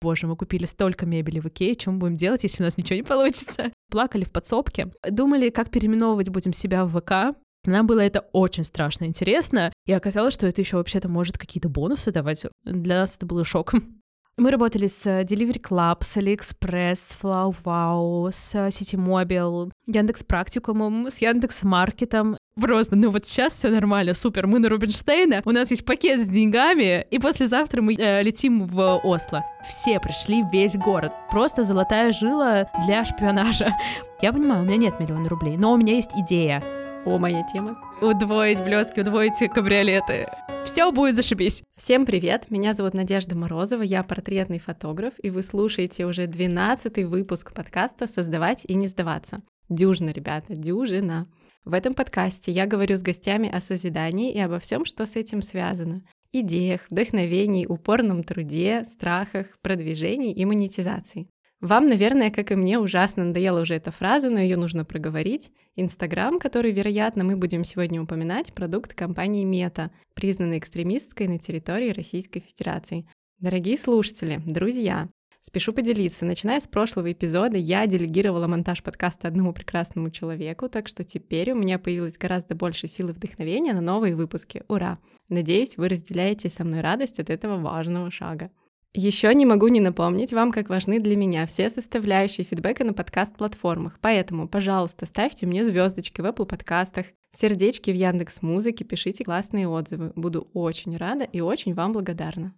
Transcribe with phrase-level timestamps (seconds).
[0.00, 3.02] Боже, мы купили столько мебели в Икее, чем будем делать, если у нас ничего не
[3.02, 3.70] получится?
[3.90, 9.04] Плакали в подсобке, думали, как переименовывать будем себя в ВК, нам было это очень страшно
[9.04, 12.46] интересно, и оказалось, что это еще вообще-то может какие-то бонусы давать.
[12.64, 14.00] Для нас это было шоком.
[14.38, 21.18] Мы работали с Delivery Club, с AliExpress, с FlowWow, с City Mobile, Яндекс Практикумом, с
[21.18, 22.38] Яндекс Маркетом.
[22.60, 26.28] Просто, ну вот сейчас все нормально, супер, мы на Рубинштейна, у нас есть пакет с
[26.28, 29.44] деньгами, и послезавтра мы э, летим в Осло.
[29.66, 31.12] Все пришли, весь город.
[31.30, 33.74] Просто золотая жила для шпионажа.
[34.22, 36.62] Я понимаю, у меня нет миллиона рублей, но у меня есть идея.
[37.06, 37.78] О, моя тема.
[38.02, 40.28] Удвоить блески, удвоить кабриолеты.
[40.66, 41.62] Все будет зашибись.
[41.76, 47.54] Всем привет, меня зовут Надежда Морозова, я портретный фотограф, и вы слушаете уже 12 выпуск
[47.54, 49.40] подкаста «Создавать и не сдаваться».
[49.70, 51.26] Дюжина, ребята, дюжина.
[51.64, 55.42] В этом подкасте я говорю с гостями о созидании и обо всем, что с этим
[55.42, 56.02] связано.
[56.32, 61.28] Идеях, вдохновении, упорном труде, страхах, продвижении и монетизации.
[61.60, 65.50] Вам, наверное, как и мне, ужасно надоела уже эта фраза, но ее нужно проговорить.
[65.76, 72.40] Инстаграм, который, вероятно, мы будем сегодня упоминать, продукт компании Мета, признанной экстремистской на территории Российской
[72.40, 73.06] Федерации.
[73.38, 75.10] Дорогие слушатели, друзья,
[75.40, 76.24] спешу поделиться.
[76.24, 81.56] Начиная с прошлого эпизода, я делегировала монтаж подкаста одному прекрасному человеку, так что теперь у
[81.56, 84.62] меня появилось гораздо больше силы вдохновения на новые выпуски.
[84.68, 84.98] Ура!
[85.28, 88.50] Надеюсь, вы разделяете со мной радость от этого важного шага.
[88.92, 94.00] Еще не могу не напомнить вам, как важны для меня все составляющие фидбэка на подкаст-платформах.
[94.00, 100.12] Поэтому, пожалуйста, ставьте мне звездочки в Apple подкастах, сердечки в Яндекс Музыке, пишите классные отзывы.
[100.16, 102.52] Буду очень рада и очень вам благодарна.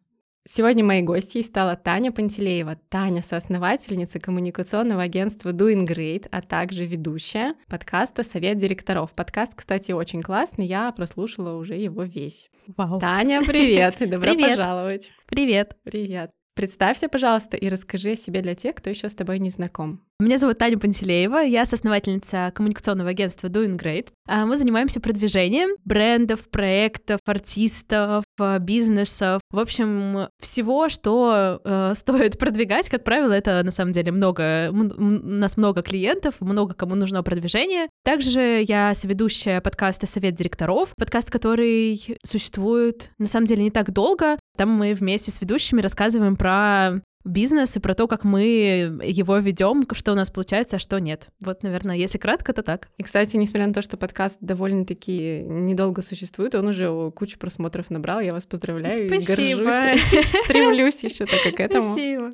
[0.45, 2.75] Сегодня моей гостьей стала Таня Пантелеева.
[2.89, 9.13] Таня— соосновательница коммуникационного агентства Doing Great, а также ведущая подкаста «Совет директоров».
[9.13, 12.51] Подкаст, кстати, очень классный, я прослушала уже его весь.
[12.77, 12.99] Вау.
[12.99, 14.57] Таня, привет и добро Привет.
[14.57, 15.13] пожаловать.
[15.29, 15.77] Привет.
[15.85, 16.33] Привет.
[16.55, 20.03] Представься, пожалуйста, и расскажи о себе для тех, кто еще с тобой не знаком.
[20.23, 24.11] Меня зовут Таня Пантелеева, я соосновательница коммуникационного агентства Doing Great.
[24.29, 32.39] А Мы занимаемся продвижением брендов, проектов, артистов, э, бизнесов, в общем, всего, что э, стоит
[32.39, 32.89] продвигать.
[32.89, 37.89] Как правило, это на самом деле много, у нас много клиентов, много кому нужно продвижение.
[38.05, 44.39] Также я соведущая подкаста «Совет директоров», подкаст, который существует на самом деле не так долго.
[44.57, 49.85] Там мы вместе с ведущими рассказываем про бизнес и про то, как мы его ведем,
[49.93, 51.29] что у нас получается, а что нет.
[51.41, 52.89] Вот, наверное, если кратко, то так.
[52.99, 58.21] И, кстати, несмотря на то, что подкаст довольно-таки недолго существует, он уже кучу просмотров набрал.
[58.21, 59.21] Я вас поздравляю Спасибо.
[59.41, 60.45] и горжусь.
[60.45, 61.93] Стремлюсь еще только к этому.
[61.93, 62.31] Спасибо.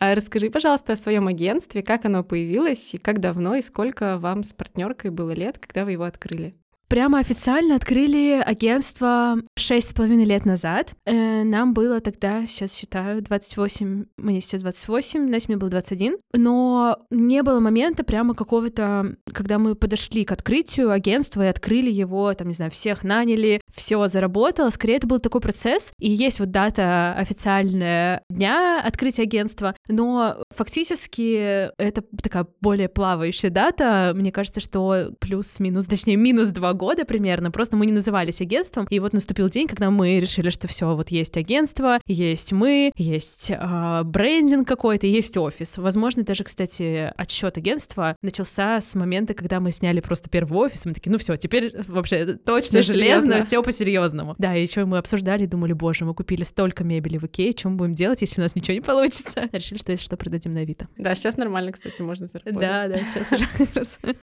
[0.00, 4.44] А расскажи, пожалуйста, о своем агентстве, как оно появилось, и как давно, и сколько вам
[4.44, 6.54] с партнеркой было лет, когда вы его открыли.
[6.88, 10.94] Прямо официально открыли агентство шесть с половиной лет назад.
[11.04, 16.16] Э, Нам было тогда, сейчас считаю, 28, мне сейчас 28, значит, мне было 21.
[16.32, 22.32] Но не было момента прямо какого-то, когда мы подошли к открытию агентства и открыли его,
[22.32, 24.70] там, не знаю, всех наняли, все заработало.
[24.70, 25.92] Скорее, это был такой процесс.
[25.98, 34.12] И есть вот дата официальная дня открытия агентства, но фактически это такая более плавающая дата.
[34.14, 38.98] Мне кажется, что плюс-минус, точнее, минус два года примерно, просто мы не назывались агентством, и
[39.00, 44.02] вот наступил день, когда мы решили, что все, вот есть агентство, есть мы, есть э,
[44.04, 45.76] брендинг какой-то, есть офис.
[45.76, 50.94] Возможно, даже, кстати, отсчет агентства начался с момента, когда мы сняли просто первый офис, мы
[50.94, 54.34] такие, ну все, теперь вообще точно Всё железно, все по-серьезному.
[54.38, 57.92] Да, и еще мы обсуждали, думали, боже, мы купили столько мебели в Икее, чем будем
[57.92, 59.48] делать, если у нас ничего не получится?
[59.52, 60.88] Решили, что если что, продадим на Авито.
[60.96, 62.60] Да, сейчас нормально, кстати, можно заработать.
[62.60, 63.46] Да, да, сейчас уже.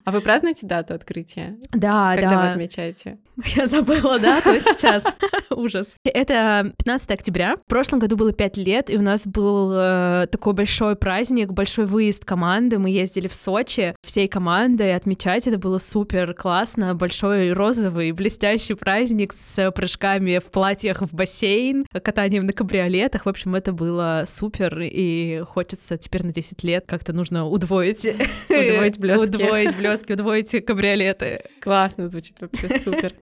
[0.04, 1.58] А вы празднуете дату открытия?
[1.72, 2.52] Да, Когда да.
[2.52, 3.18] отмечаете?
[3.56, 5.06] Я забыла, да, то сейчас.
[5.50, 5.96] Ужас.
[6.04, 7.56] Это 15 октября.
[7.56, 11.86] В прошлом году было 5 лет, и у нас был э, такой большой праздник, большой
[11.86, 12.78] выезд команды.
[12.78, 15.48] Мы ездили в Сочи всей командой отмечать.
[15.48, 16.94] Это было супер классно.
[16.94, 23.26] Большой розовый блестящий праздник с прыжками в платьях в бассейн, катанием на кабриолетах.
[23.26, 28.06] В общем, это было супер, и хочется теперь на 10 лет как-то нужно удвоить.
[28.50, 29.26] Удвоить блестки.
[29.26, 31.44] Удвоить блестки, удвоить кабриолеты.
[31.62, 33.14] Классно, звучит вообще супер.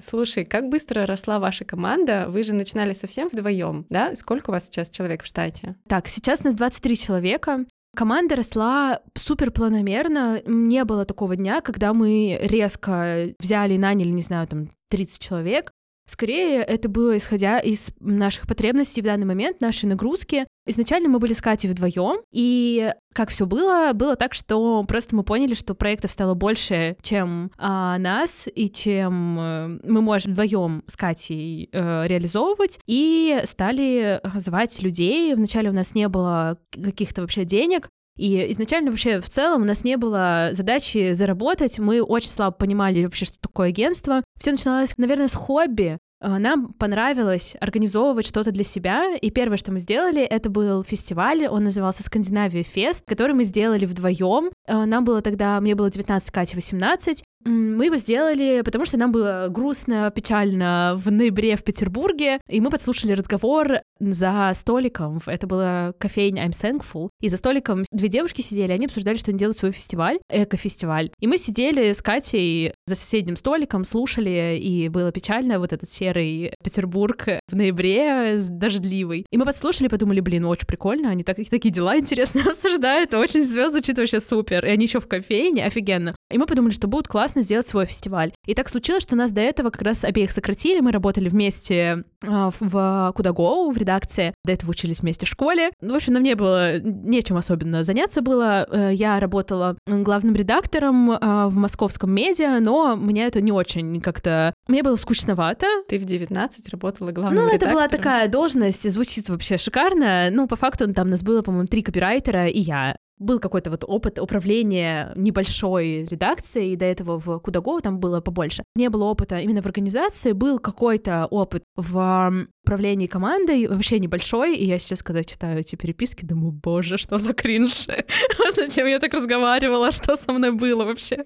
[0.00, 2.26] Слушай, как быстро росла ваша команда?
[2.28, 4.14] Вы же начинали совсем вдвоем, да?
[4.14, 5.76] Сколько у вас сейчас человек в штате?
[5.88, 7.64] Так, сейчас нас 23 человека.
[7.94, 10.42] Команда росла супер планомерно.
[10.46, 15.70] Не было такого дня, когда мы резко взяли и наняли, не знаю, там 30 человек.
[16.06, 20.46] Скорее, это было исходя из наших потребностей в данный момент, нашей нагрузки.
[20.66, 25.22] Изначально мы были с Катей вдвоем, и как все было, было так, что просто мы
[25.22, 30.96] поняли, что проектов стало больше, чем а, нас, и чем э, мы можем вдвоем с
[30.96, 35.34] Катей э, реализовывать, и стали звать людей.
[35.34, 39.84] Вначале у нас не было каких-то вообще денег, и изначально вообще в целом у нас
[39.84, 44.22] не было задачи заработать, мы очень слабо понимали вообще, что такое агентство.
[44.38, 49.72] Все начиналось, наверное, с хобби, а, нам понравилось организовывать что-то для себя, и первое, что
[49.72, 54.50] мы сделали, это был фестиваль, он назывался Скандинавия Фест, который мы сделали вдвоем.
[54.66, 59.12] А, нам было тогда, мне было 19, Кате 18, мы его сделали, потому что нам
[59.12, 65.20] было грустно, печально в ноябре в Петербурге, и мы подслушали разговор за столиком.
[65.26, 67.08] Это была кофейня I'm Thankful.
[67.20, 71.10] И за столиком две девушки сидели, они обсуждали, что они делают свой фестиваль, эко-фестиваль.
[71.20, 76.52] И мы сидели с Катей за соседним столиком, слушали, и было печально, вот этот серый
[76.62, 79.26] Петербург в ноябре, дождливый.
[79.30, 83.72] И мы подслушали, подумали, блин, очень прикольно, они так, такие дела интересно обсуждают, очень звезд
[83.72, 84.64] звучит вообще супер.
[84.64, 86.14] И они еще в кофейне, офигенно.
[86.30, 88.32] И мы подумали, что будет классно сделать свой фестиваль.
[88.46, 92.50] И так случилось, что нас до этого как раз обеих сократили, мы работали вместе э,
[92.60, 95.70] в Кудагоу, в редакции, до этого учились вместе в школе.
[95.80, 98.66] Ну, в общем, на мне было нечем особенно заняться было.
[98.70, 104.54] Э, я работала главным редактором э, в московском медиа, но мне это не очень как-то...
[104.68, 105.66] Мне было скучновато.
[105.88, 107.74] Ты в 19 работала главным ну, редактором?
[107.74, 110.28] Ну, это была такая должность, звучит вообще шикарно.
[110.30, 114.18] Ну, по факту там нас было, по-моему, три копирайтера и я был какой-то вот опыт
[114.18, 118.64] управления небольшой редакцией, и до этого в Кудаго там было побольше.
[118.74, 124.66] Не было опыта именно в организации, был какой-то опыт в управлении командой, вообще небольшой, и
[124.66, 127.86] я сейчас, когда читаю эти переписки, думаю, боже, что за кринж,
[128.56, 131.24] зачем я так разговаривала, что со мной было вообще.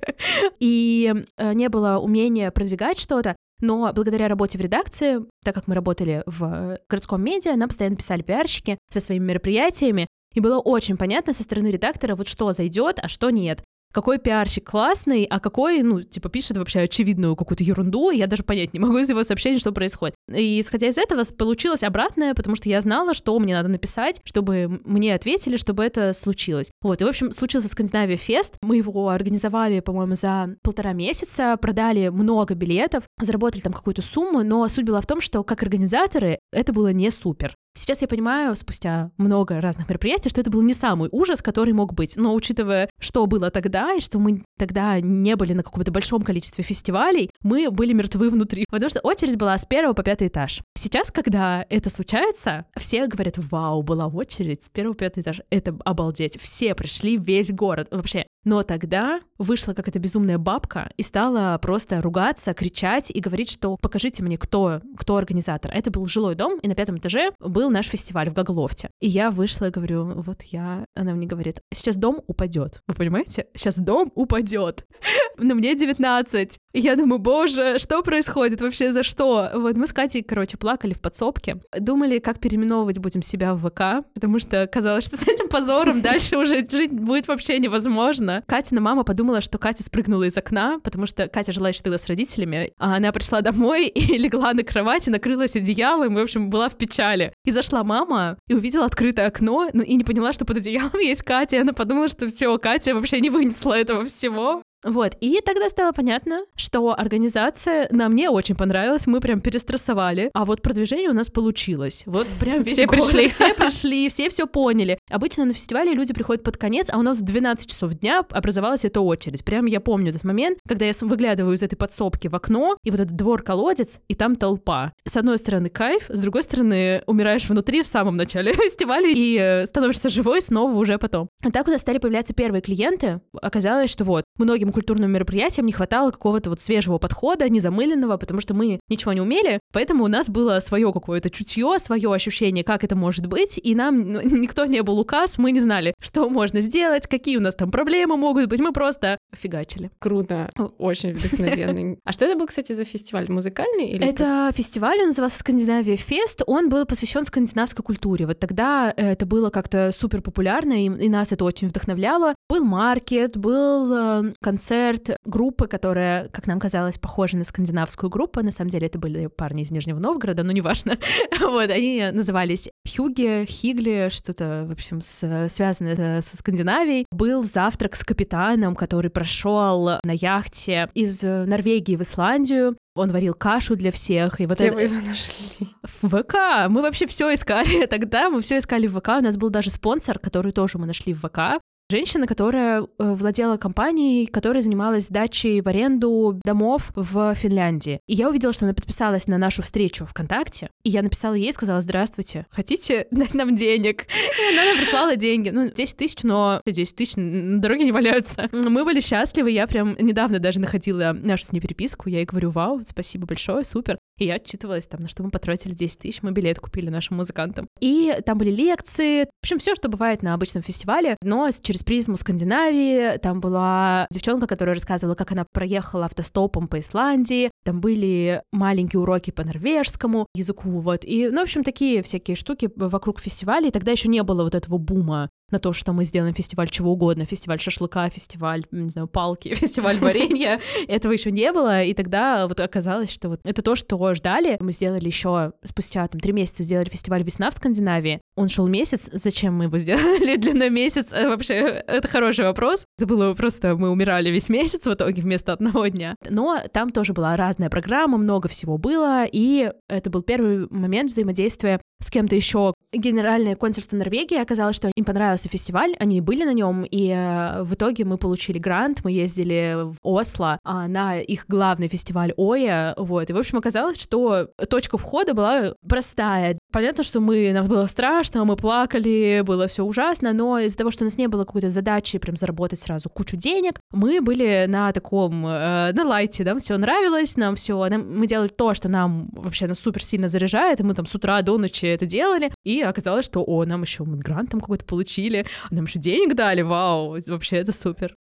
[0.61, 5.75] И э, не было умения продвигать что-то, но благодаря работе в редакции, так как мы
[5.75, 11.33] работали в городском медиа, нам постоянно писали пиарщики со своими мероприятиями, и было очень понятно
[11.33, 16.03] со стороны редактора, вот что зайдет, а что нет какой пиарщик классный, а какой, ну,
[16.03, 19.73] типа, пишет вообще очевидную какую-то ерунду, я даже понять не могу из его сообщений, что
[19.73, 20.15] происходит.
[20.33, 24.81] И исходя из этого получилось обратное, потому что я знала, что мне надо написать, чтобы
[24.85, 26.71] мне ответили, чтобы это случилось.
[26.83, 32.09] Вот, и, в общем, случился Скандинавия Фест, мы его организовали, по-моему, за полтора месяца, продали
[32.09, 36.73] много билетов, заработали там какую-то сумму, но суть была в том, что как организаторы это
[36.73, 37.55] было не супер.
[37.79, 41.95] Сейчас я понимаю, спустя много разных мероприятий, что это был не самый ужас, который мог
[41.95, 42.17] быть.
[42.17, 46.65] Но учитывая, что было тогда, и что мы тогда не были на каком-то большом количестве
[46.65, 48.65] фестивалей, мы были мертвы внутри.
[48.69, 50.61] Потому что очередь была с первого по пятый этаж.
[50.77, 55.41] Сейчас, когда это случается, все говорят, вау, была очередь с первого по пятый этаж.
[55.49, 56.37] Это обалдеть.
[56.41, 57.87] Все пришли, весь город.
[57.93, 63.77] Вообще, но тогда вышла какая-то безумная бабка и стала просто ругаться, кричать и говорить, что
[63.77, 65.71] покажите мне, кто, кто организатор.
[65.73, 68.91] Это был жилой дом, и на пятом этаже был наш фестиваль в Гаглофте.
[69.01, 70.85] И я вышла и говорю, вот я...
[70.95, 72.83] Она мне говорит, сейчас дом упадет.
[72.87, 73.47] Вы понимаете?
[73.55, 74.87] Сейчас дом упадет.
[75.39, 76.59] Но мне 19.
[76.75, 79.51] Я думаю, боже, что происходит вообще, за что?
[79.55, 81.61] Вот мы с Катей, короче, плакали в подсобке.
[81.79, 86.37] Думали, как переименовывать будем себя в ВК, потому что казалось, что с этим позором дальше
[86.37, 88.43] уже жить будет вообще невозможно.
[88.47, 92.07] Катина мама подумала, что Катя спрыгнула из окна, потому что Катя жила еще тогда с
[92.07, 96.69] родителями, а она пришла домой и легла на кровати, накрылась одеялом, и, в общем, была
[96.69, 97.33] в печали.
[97.47, 101.23] И зашла мама и увидела открытое окно, ну и не поняла, что под одеялом есть
[101.23, 104.63] Катя, и она подумала, что все, Катя вообще не вынесла этого всего.
[104.85, 110.45] Вот, и тогда стало понятно, что организация нам не очень понравилась, мы прям перестрессовали, а
[110.45, 112.05] вот продвижение у нас получилось.
[112.07, 113.29] Вот прям весь все город, пришли.
[113.29, 114.99] все пришли, все все поняли.
[115.11, 118.85] Обычно на фестивале люди приходят под конец, а у нас в 12 часов дня образовалась
[118.85, 119.45] эта очередь.
[119.45, 123.01] Прям я помню этот момент, когда я выглядываю из этой подсобки в окно, и вот
[123.01, 124.93] этот двор-колодец, и там толпа.
[125.05, 129.67] С одной стороны кайф, с другой стороны умираешь внутри в самом начале фестиваля и э,
[129.67, 131.29] становишься живой снова уже потом.
[131.43, 135.73] А так, когда стали появляться первые клиенты, оказалось, что вот, многим этим культурным мероприятиям не
[135.73, 140.29] хватало какого-то вот свежего подхода, незамыленного, потому что мы ничего не умели, поэтому у нас
[140.29, 144.83] было свое какое-то чутье, свое ощущение, как это может быть, и нам ну, никто не
[144.83, 148.61] был указ, мы не знали, что можно сделать, какие у нас там проблемы могут быть,
[148.61, 149.91] мы просто фигачили.
[149.99, 151.99] Круто, очень вдохновенный.
[152.09, 153.31] А что это был, кстати, за фестиваль?
[153.31, 153.89] Музыкальный?
[153.89, 158.27] Или это фестиваль, он назывался Скандинавия Фест, он был посвящен скандинавской культуре.
[158.27, 162.35] Вот тогда это было как-то супер популярно, и, и нас это очень вдохновляло.
[162.49, 168.43] Был маркет, был э, концерт группы, которая, как нам казалось, похожа на скандинавскую группу.
[168.43, 170.99] На самом деле это были парни они из Нижнего Новгорода, но неважно.
[171.41, 177.07] вот, они назывались Хюги, Хигли, что-то, в общем, с, связанное со Скандинавией.
[177.11, 182.77] Был завтрак с капитаном, который прошел на яхте из Норвегии в Исландию.
[182.95, 184.41] Он варил кашу для всех.
[184.41, 184.77] И вот Где это...
[184.77, 185.69] вы его нашли?
[186.03, 186.69] В ВК.
[186.69, 188.31] Мы вообще все искали тогда.
[188.31, 189.09] Мы все искали в ВК.
[189.19, 191.61] У нас был даже спонсор, который тоже мы нашли в ВК.
[191.91, 198.01] Женщина, которая э, владела компанией, которая занималась сдачей в аренду домов в Финляндии.
[198.07, 201.81] И я увидела, что она подписалась на нашу встречу ВКонтакте, и я написала ей, сказала,
[201.81, 204.03] здравствуйте, хотите дать нам денег?
[204.05, 205.49] И она нам прислала деньги.
[205.49, 208.51] Ну, 10 тысяч, но 10 тысяч на дороге не валяются.
[208.53, 212.51] Мы были счастливы, я прям недавно даже находила нашу с ней переписку, я ей говорю,
[212.51, 213.99] вау, спасибо большое, супер.
[214.19, 217.67] И я отчитывалась там, на что мы потратили 10 тысяч, мы билет купили нашим музыкантам.
[217.81, 221.85] И там были лекции, в общем, все, что бывает на обычном фестивале, но через через
[221.85, 223.19] призму Скандинавии.
[223.19, 227.51] Там была девчонка, которая рассказывала, как она проехала автостопом по Исландии.
[227.65, 231.05] Там были маленькие уроки по норвежскому языку, вот.
[231.05, 233.69] И, ну, в общем, такие всякие штуки вокруг фестиваля.
[233.69, 236.93] И тогда еще не было вот этого бума на то, что мы сделаем фестиваль чего
[236.93, 240.61] угодно, фестиваль шашлыка, фестиваль, не знаю, палки, фестиваль варенья.
[240.89, 244.57] Этого еще не было, и тогда вот оказалось, что вот это то, что ждали.
[244.61, 248.21] Мы сделали еще спустя там три месяца сделали фестиваль «Весна» в Скандинавии.
[248.37, 249.11] Он шел месяц.
[249.13, 251.13] Зачем мы его сделали длиной месяц?
[251.13, 252.85] Э, вообще, это хороший вопрос.
[252.99, 256.15] Это было просто, мы умирали весь месяц в итоге вместо одного дня.
[256.29, 261.81] Но там тоже была разная программа, много всего было, и это был первый момент взаимодействия
[262.01, 262.75] с кем-то еще.
[262.93, 265.05] Генеральное консульство Норвегии оказалось, что им
[265.39, 269.77] понравился фестиваль, они были на нем, и э, в итоге мы получили грант, мы ездили
[269.77, 274.99] в Осло а, на их главный фестиваль Оя, вот, и, в общем, оказалось, что точка
[274.99, 276.58] входа была простая.
[276.71, 281.03] Понятно, что мы, нам было страшно, мы плакали, было все ужасно, но из-за того, что
[281.03, 285.47] у нас не было какой-то задачи прям заработать сразу кучу денег, мы были на таком,
[285.47, 289.79] э, на лайте, нам все нравилось, нам все, мы делали то, что нам вообще нас
[289.79, 293.43] супер сильно заряжает, и мы там с утра до ночи это делали, и оказалось, что,
[293.43, 298.15] о, нам еще грант там какой-то получили, нам еще денег дали, вау, вообще это супер.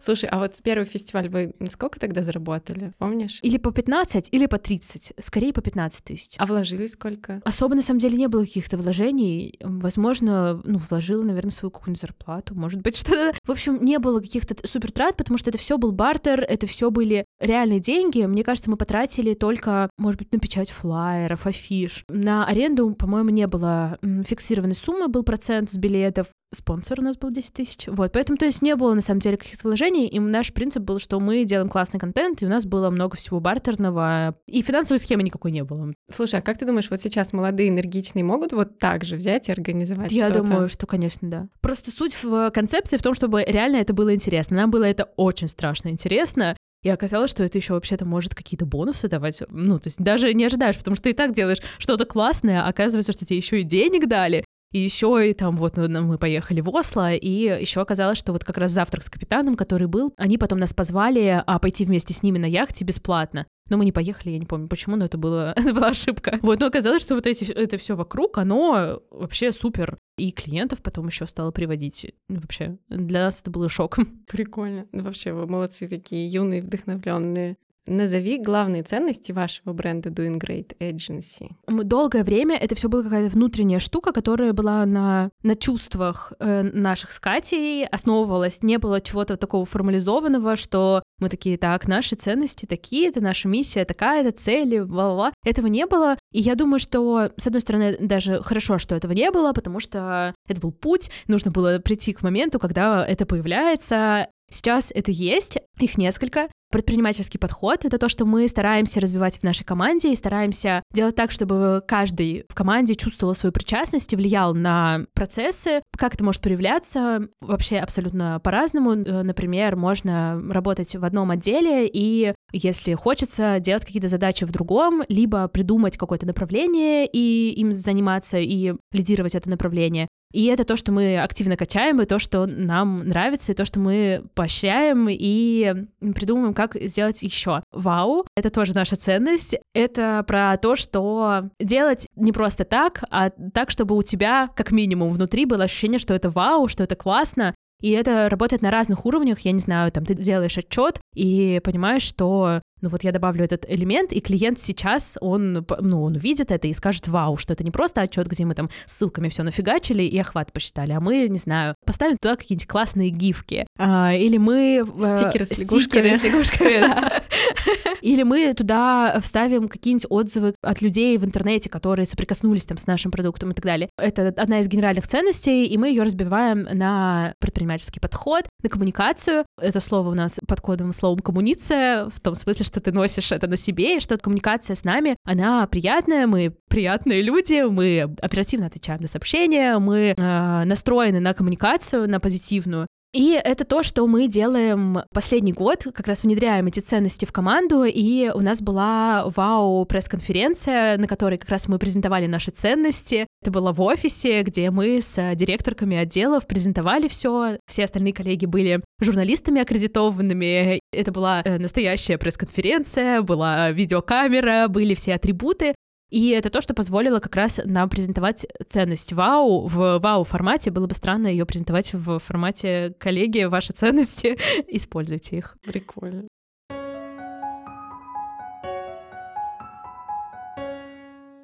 [0.00, 3.38] Слушай, а вот первый фестиваль вы сколько тогда заработали, помнишь?
[3.42, 5.12] Или по 15, или по 30.
[5.20, 6.34] Скорее по 15 тысяч.
[6.38, 7.40] А вложили сколько?
[7.44, 9.58] Особо, на самом деле, не было каких-то вложений.
[9.60, 13.34] Возможно, ну, вложила, наверное, свою какую-нибудь зарплату, может быть, что-то.
[13.44, 16.90] В общем, не было каких-то супер трат, потому что это все был бартер, это все
[16.90, 18.22] были реальные деньги.
[18.24, 22.04] Мне кажется, мы потратили только, может быть, на печать флайеров, афиш.
[22.08, 26.32] На аренду, по-моему, не было фиксированной суммы, был процент с билетов.
[26.52, 27.86] Спонсор у нас был 10 тысяч.
[27.86, 30.82] Вот, поэтому, то есть, не было, на самом деле, каких-то вложений приложений, и наш принцип
[30.82, 34.98] был, что мы делаем классный контент, и у нас было много всего бартерного, и финансовой
[34.98, 35.92] схемы никакой не было.
[36.10, 39.52] Слушай, а как ты думаешь, вот сейчас молодые, энергичные могут вот так же взять и
[39.52, 40.44] организовать Я что-то?
[40.44, 41.48] думаю, что, конечно, да.
[41.60, 44.56] Просто суть в концепции в том, чтобы реально это было интересно.
[44.56, 49.08] Нам было это очень страшно интересно, и оказалось, что это еще вообще-то может какие-то бонусы
[49.08, 49.42] давать.
[49.50, 52.68] Ну, то есть даже не ожидаешь, потому что ты и так делаешь что-то классное, а
[52.68, 54.44] оказывается, что тебе еще и денег дали.
[54.72, 58.44] И еще и там вот ну, мы поехали в Осло, и еще оказалось, что вот
[58.44, 62.22] как раз завтрак с капитаном, который был, они потом нас позвали а, пойти вместе с
[62.22, 63.46] ними на яхте бесплатно.
[63.68, 66.38] Но мы не поехали, я не помню почему, но это, было, это была ошибка.
[66.42, 69.98] Вот, но оказалось, что вот эти, это все вокруг, оно вообще супер.
[70.18, 72.12] И клиентов потом еще стало приводить.
[72.28, 73.98] Ну, вообще, для нас это было шок.
[74.28, 74.86] Прикольно.
[74.92, 77.56] Ну, вообще, вы молодцы такие, юные, вдохновленные.
[77.86, 81.50] Назови главные ценности вашего бренда Doing Great Agency.
[81.66, 87.10] Долгое время это все была какая-то внутренняя штука, которая была на, на чувствах э, наших
[87.10, 93.08] с Катей, основывалась, не было чего-то такого формализованного, что мы такие, так, наши ценности такие,
[93.08, 95.32] это наша миссия такая, это цели, ла-ла-ла.
[95.44, 99.30] Этого не было, и я думаю, что, с одной стороны, даже хорошо, что этого не
[99.30, 104.90] было, потому что это был путь, нужно было прийти к моменту, когда это появляется, Сейчас
[104.94, 106.48] это есть, их несколько.
[106.70, 111.32] Предпринимательский подход— это то, что мы стараемся развивать в нашей команде и стараемся делать так,
[111.32, 115.82] чтобы каждый в команде чувствовал свою причастность и влиял на процессы.
[115.98, 117.26] Как это может проявляться?
[117.40, 118.92] Вообще абсолютно по-разному.
[118.92, 125.02] Э, например, можно работать в одном отделе и, если хочется, делать какие-то задачи в другом,
[125.08, 130.06] либо придумать какое-то направление и им заниматься и лидировать это направление.
[130.32, 133.80] И это то, что мы активно качаем, и то, что нам нравится, и то, что
[133.80, 137.62] мы поощряем и придумываем, как сделать еще.
[137.72, 139.56] Вау, это тоже наша ценность.
[139.74, 145.12] Это про то, что делать не просто так, а так, чтобы у тебя как минимум
[145.12, 149.40] внутри было ощущение, что это вау, что это классно, и это работает на разных уровнях.
[149.40, 153.64] Я не знаю, там ты делаешь отчет и понимаешь, что ну вот я добавлю этот
[153.68, 157.70] элемент, и клиент сейчас, он, ну, он увидит это и скажет, вау, что это не
[157.70, 161.74] просто отчет, где мы там ссылками все нафигачили и охват посчитали, а мы, не знаю,
[161.84, 164.84] поставим туда какие-нибудь классные гифки, а, или мы...
[165.02, 166.14] Э, стикеры с лягушками.
[166.14, 167.22] Стикеры с лягушками, да.
[168.02, 173.10] Или мы туда вставим какие-нибудь отзывы от людей в интернете, которые соприкоснулись там с нашим
[173.10, 173.90] продуктом и так далее.
[173.98, 179.44] Это одна из генеральных ценностей, и мы ее разбиваем на предпринимательский подход, на коммуникацию.
[179.60, 183.46] Это слово у нас под кодовым словом коммуниция, в том смысле, что ты носишь это
[183.48, 189.00] на себе, и что коммуникация с нами, она приятная, мы приятные люди, мы оперативно отвечаем
[189.02, 192.86] на сообщения, мы э, настроены на коммуникацию, на позитивную.
[193.12, 197.82] И это то, что мы делаем последний год, как раз внедряем эти ценности в команду,
[197.82, 203.26] и у нас была вау пресс-конференция, на которой как раз мы презентовали наши ценности.
[203.42, 207.58] Это было в офисе, где мы с директорками отделов презентовали все.
[207.66, 210.78] Все остальные коллеги были журналистами аккредитованными.
[210.92, 215.74] Это была э, настоящая пресс-конференция, была видеокамера, были все атрибуты.
[216.10, 220.70] И это то, что позволило как раз нам презентовать ценность вау в вау формате.
[220.70, 224.36] Было бы странно ее презентовать в формате коллеги, ваши ценности,
[224.68, 225.56] используйте их.
[225.62, 226.26] Прикольно.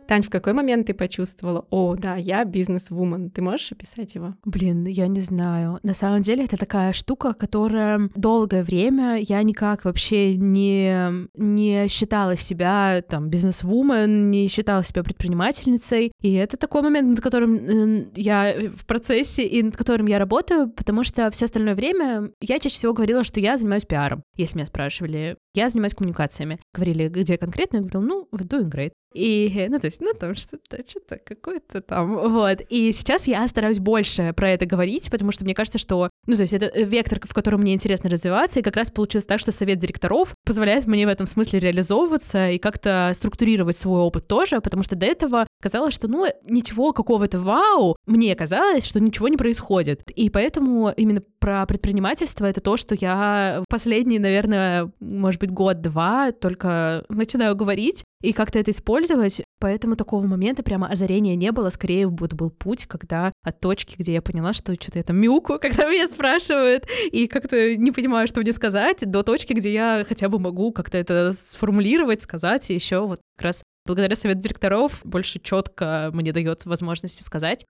[0.06, 3.30] Тань, в какой момент ты почувствовала, о, да, я бизнес-вумен?
[3.30, 4.34] Ты можешь описать его?
[4.44, 5.80] Блин, я не знаю.
[5.82, 12.36] На самом деле это такая штука, которая долгое время я никак вообще не, не считала
[12.36, 16.12] себя там бизнес-вумен, не считала себя предпринимательницей.
[16.20, 21.04] И это такой момент, над которым я в процессе и над которым я работаю, потому
[21.04, 25.36] что все остальное время я чаще всего говорила, что я занимаюсь пиаром, если меня спрашивали.
[25.54, 26.60] Я занимаюсь коммуникациями.
[26.74, 27.78] Говорили, где конкретно?
[27.78, 28.92] Я говорила, ну, в doing great.
[29.16, 32.60] И, ну, то есть, ну, там что-то, что-то какое-то там, вот.
[32.68, 36.42] И сейчас я стараюсь больше про это говорить, потому что мне кажется, что, ну, то
[36.42, 39.78] есть это вектор, в котором мне интересно развиваться, и как раз получилось так, что совет
[39.78, 44.96] директоров позволяет мне в этом смысле реализовываться и как-то структурировать свой опыт тоже, потому что
[44.96, 50.02] до этого казалось, что, ну, ничего какого-то вау, мне казалось, что ничего не происходит.
[50.10, 57.04] И поэтому именно про предпринимательство— это то, что я последние, наверное, может быть, год-два только
[57.08, 59.42] начинаю говорить, и как-то это использовать.
[59.60, 61.70] Поэтому такого момента прямо озарения не было.
[61.70, 65.58] Скорее, вот был путь, когда от точки, где я поняла, что что-то я там мяуку,
[65.60, 70.28] когда меня спрашивают, и как-то не понимаю, что мне сказать, до точки, где я хотя
[70.28, 75.38] бы могу как-то это сформулировать, сказать, и еще вот как раз благодаря совету директоров больше
[75.38, 77.64] четко мне дает возможности сказать.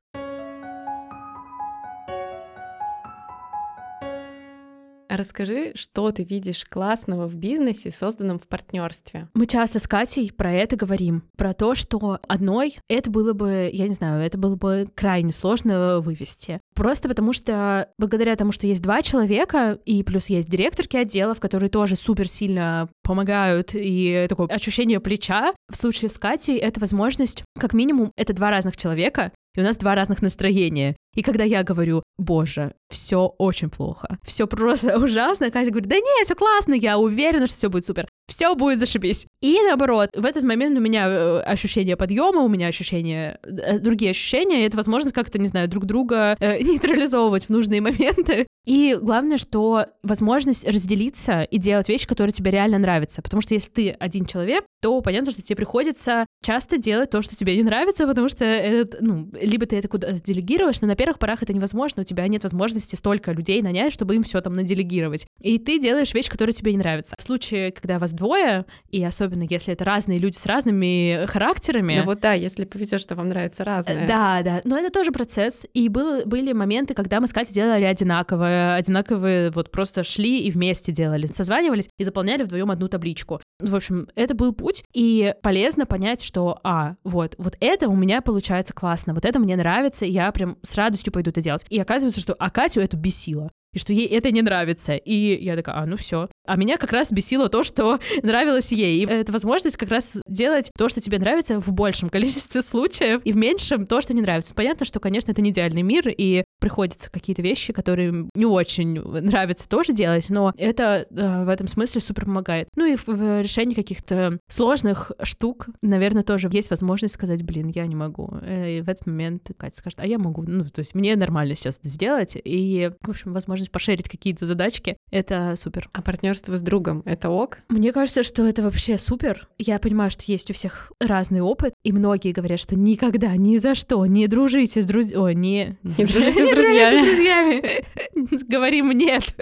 [5.08, 9.28] Расскажи, что ты видишь классного в бизнесе, созданном в партнерстве.
[9.34, 13.88] Мы часто с Катей про это говорим, про то, что одной это было бы, я
[13.88, 16.60] не знаю, это было бы крайне сложно вывести.
[16.74, 21.70] Просто потому что благодаря тому, что есть два человека, и плюс есть директорки отделов, которые
[21.70, 27.72] тоже супер сильно помогают, и такое ощущение плеча, в случае с Катей это возможность, как
[27.72, 30.96] минимум, это два разных человека, и у нас два разных настроения.
[31.14, 36.24] И когда я говорю, боже, все очень плохо, все просто ужасно, Катя говорит, да не,
[36.24, 39.26] все классно, я уверена, что все будет супер, все будет зашибись.
[39.40, 44.10] И наоборот, в этот момент у меня э, ощущение подъема, у меня ощущение, э, другие
[44.10, 48.46] ощущения, и это возможность как-то, не знаю, друг друга э, нейтрализовывать в нужные моменты.
[48.66, 53.22] И главное, что возможность разделиться и делать вещи, которые тебе реально нравятся.
[53.22, 57.34] Потому что если ты один человек, то понятно, что тебе приходится часто делать то, что
[57.36, 61.18] тебе не нравится, потому что это, ну, либо ты это куда-то делегируешь, но на первых
[61.18, 65.26] порах это невозможно, у тебя нет возможности столько людей нанять, чтобы им все там наделегировать.
[65.40, 67.14] И ты делаешь вещи, которые тебе не нравятся.
[67.18, 71.98] В случае, когда вас двое, и особенно если это разные люди с разными характерами.
[71.98, 74.06] Ну вот да, если повезет, что вам нравится разное.
[74.06, 74.60] Да, да.
[74.64, 75.66] Но это тоже процесс.
[75.72, 80.50] И был, были моменты, когда мы с Катей делали одинаково, одинаковые, вот просто шли и
[80.50, 83.40] вместе делали, созванивались и заполняли вдвоем одну табличку.
[83.58, 88.20] В общем, это был путь, и полезно понять, что, а, вот, вот это у меня
[88.20, 91.64] получается классно, вот это мне нравится, и я прям с радостью пойду это делать.
[91.68, 94.94] И оказывается, что а Катю это бесило и что ей это не нравится.
[94.94, 96.30] И я такая, а, ну все.
[96.46, 99.02] А меня как раз бесило то, что нравилось ей.
[99.02, 103.32] И это возможность как раз делать то, что тебе нравится в большем количестве случаев, и
[103.32, 104.54] в меньшем то, что не нравится.
[104.54, 109.68] Понятно, что, конечно, это не идеальный мир, и приходится какие-то вещи, которые не очень нравятся
[109.68, 112.68] тоже делать, но это э, в этом смысле супер помогает.
[112.76, 117.86] Ну и в, в решении каких-то сложных штук, наверное, тоже есть возможность сказать, блин, я
[117.86, 118.38] не могу.
[118.42, 120.42] Э, и в этот момент Катя скажет, а я могу.
[120.42, 124.96] Ну, то есть мне нормально сейчас это сделать, и, в общем, возможность пошерить какие-то задачки,
[125.10, 125.88] Это супер.
[125.92, 127.58] А партнерство с другом это ок?
[127.68, 129.48] Мне кажется, что это вообще супер.
[129.58, 133.74] Я понимаю, что есть у всех разный опыт, и многие говорят, что никогда, ни за
[133.74, 135.22] что не дружите с друзьями.
[135.22, 135.78] О, не...
[135.82, 137.02] Не дружите с друзьями.
[137.02, 138.44] с друзьями.
[138.48, 139.34] Говорим нет.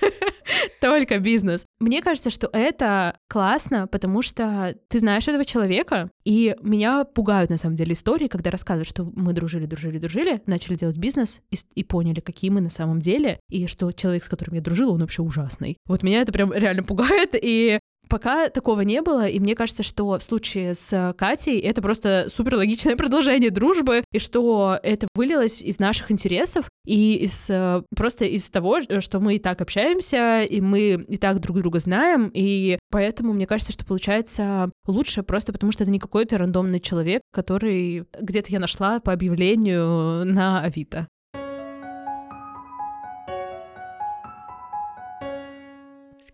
[0.80, 1.64] Только бизнес.
[1.80, 7.56] Мне кажется, что это классно, потому что ты знаешь этого человека, и меня пугают, на
[7.56, 11.84] самом деле, истории, когда рассказывают, что мы дружили, дружили, дружили, начали делать бизнес и, и
[11.84, 15.22] поняли, какие мы на самом деле, и что человек, с которым я дружила, он вообще
[15.22, 15.76] ужасный.
[15.86, 20.18] Вот меня это прям реально пугает, и Пока такого не было, и мне кажется, что
[20.18, 25.78] в случае с Катей это просто супер логичное продолжение дружбы, и что это вылилось из
[25.78, 27.50] наших интересов и из
[27.96, 32.30] просто из того, что мы и так общаемся, и мы и так друг друга знаем,
[32.32, 37.22] и поэтому мне кажется, что получается лучше просто потому, что это не какой-то рандомный человек,
[37.32, 41.08] который где-то я нашла по объявлению на Авито.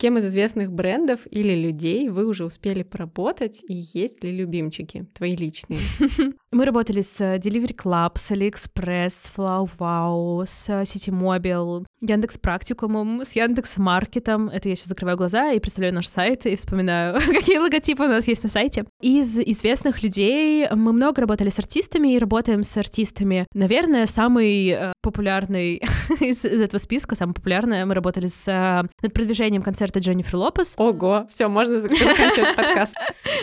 [0.03, 5.37] Кем из известных брендов или людей вы уже успели поработать, и есть ли любимчики твои
[5.37, 5.79] личные?
[6.51, 13.77] Мы работали с Delivery Club, с AliExpress, с FlowWow, с Citymobil, Яндекс Практикумом, с Яндекс
[13.77, 14.49] Маркетом.
[14.49, 18.27] Это я сейчас закрываю глаза и представляю наш сайт и вспоминаю, какие логотипы у нас
[18.27, 18.85] есть на сайте.
[19.01, 23.47] Из известных людей мы много работали с артистами и работаем с артистами.
[23.55, 25.83] Наверное, самый популярный
[26.21, 30.75] из, из этого списка, самый популярный, мы работали с э, над продвижением концерта Дженнифер Лопес.
[30.79, 32.95] Ого, все, можно заканчивать подкаст.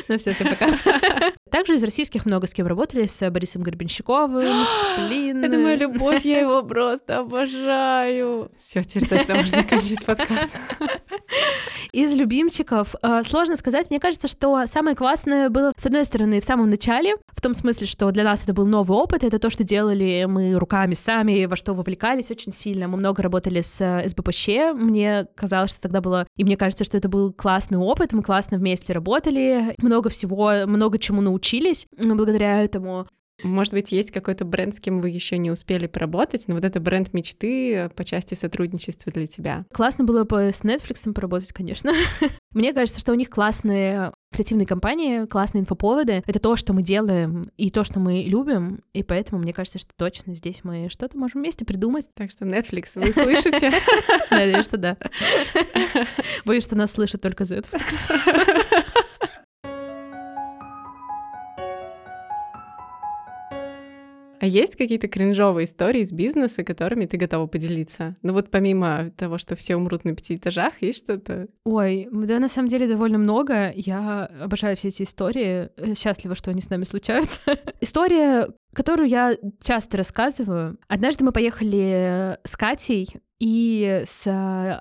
[0.08, 0.68] Ну все, всем пока.
[1.50, 5.44] Также из российских много с кем работали, с Борисом Горбенщиковым, с Плин.
[5.44, 8.52] Это моя любовь, я его просто обожаю.
[8.56, 10.56] Все, теперь точно можно заканчивать подкаст.
[11.92, 13.90] Из любимчиков э, сложно сказать.
[13.90, 17.88] Мне кажется, что самое классное было, с одной стороны, в самом начале, в том смысле,
[17.88, 21.56] что для нас это был новый опыт, это то, что делали мы руками сами, во
[21.56, 22.88] что вовлекались очень сильно.
[22.88, 24.50] Мы много работали с СБПЩ.
[24.76, 26.28] Мне казалось, что тогда было...
[26.38, 31.00] И мне кажется, что это был классный опыт, мы классно вместе работали, много всего, много
[31.00, 31.39] чему научились
[32.16, 33.08] благодаря этому.
[33.44, 36.80] Может быть, есть какой-то бренд, с кем вы еще не успели поработать, но вот это
[36.80, 39.66] бренд мечты по части сотрудничества для тебя.
[39.74, 41.94] Классно было бы с Netflix поработать, конечно.
[42.54, 46.24] Мне кажется, что у них классные креативные компании, классные инфоповоды.
[46.26, 49.90] Это то, что мы делаем, и то, что мы любим, и поэтому мне кажется, что
[49.96, 52.06] точно здесь мы что-то можем вместе придумать.
[52.14, 53.72] Так что Netflix, вы слышите?
[54.32, 54.98] Надеюсь, что да.
[56.46, 58.12] Боюсь, что нас слышит только Netflix.
[64.40, 68.16] А есть какие-то кринжовые истории из бизнеса, которыми ты готова поделиться?
[68.22, 71.48] Ну вот помимо того, что все умрут на пяти этажах, есть что-то?
[71.66, 73.72] Ой, да, на самом деле довольно много.
[73.76, 75.70] Я обожаю все эти истории.
[75.76, 77.42] Э, счастлива, что они с нами случаются.
[77.82, 80.78] История, которую я часто рассказываю.
[80.88, 84.28] Однажды мы поехали с Катей и с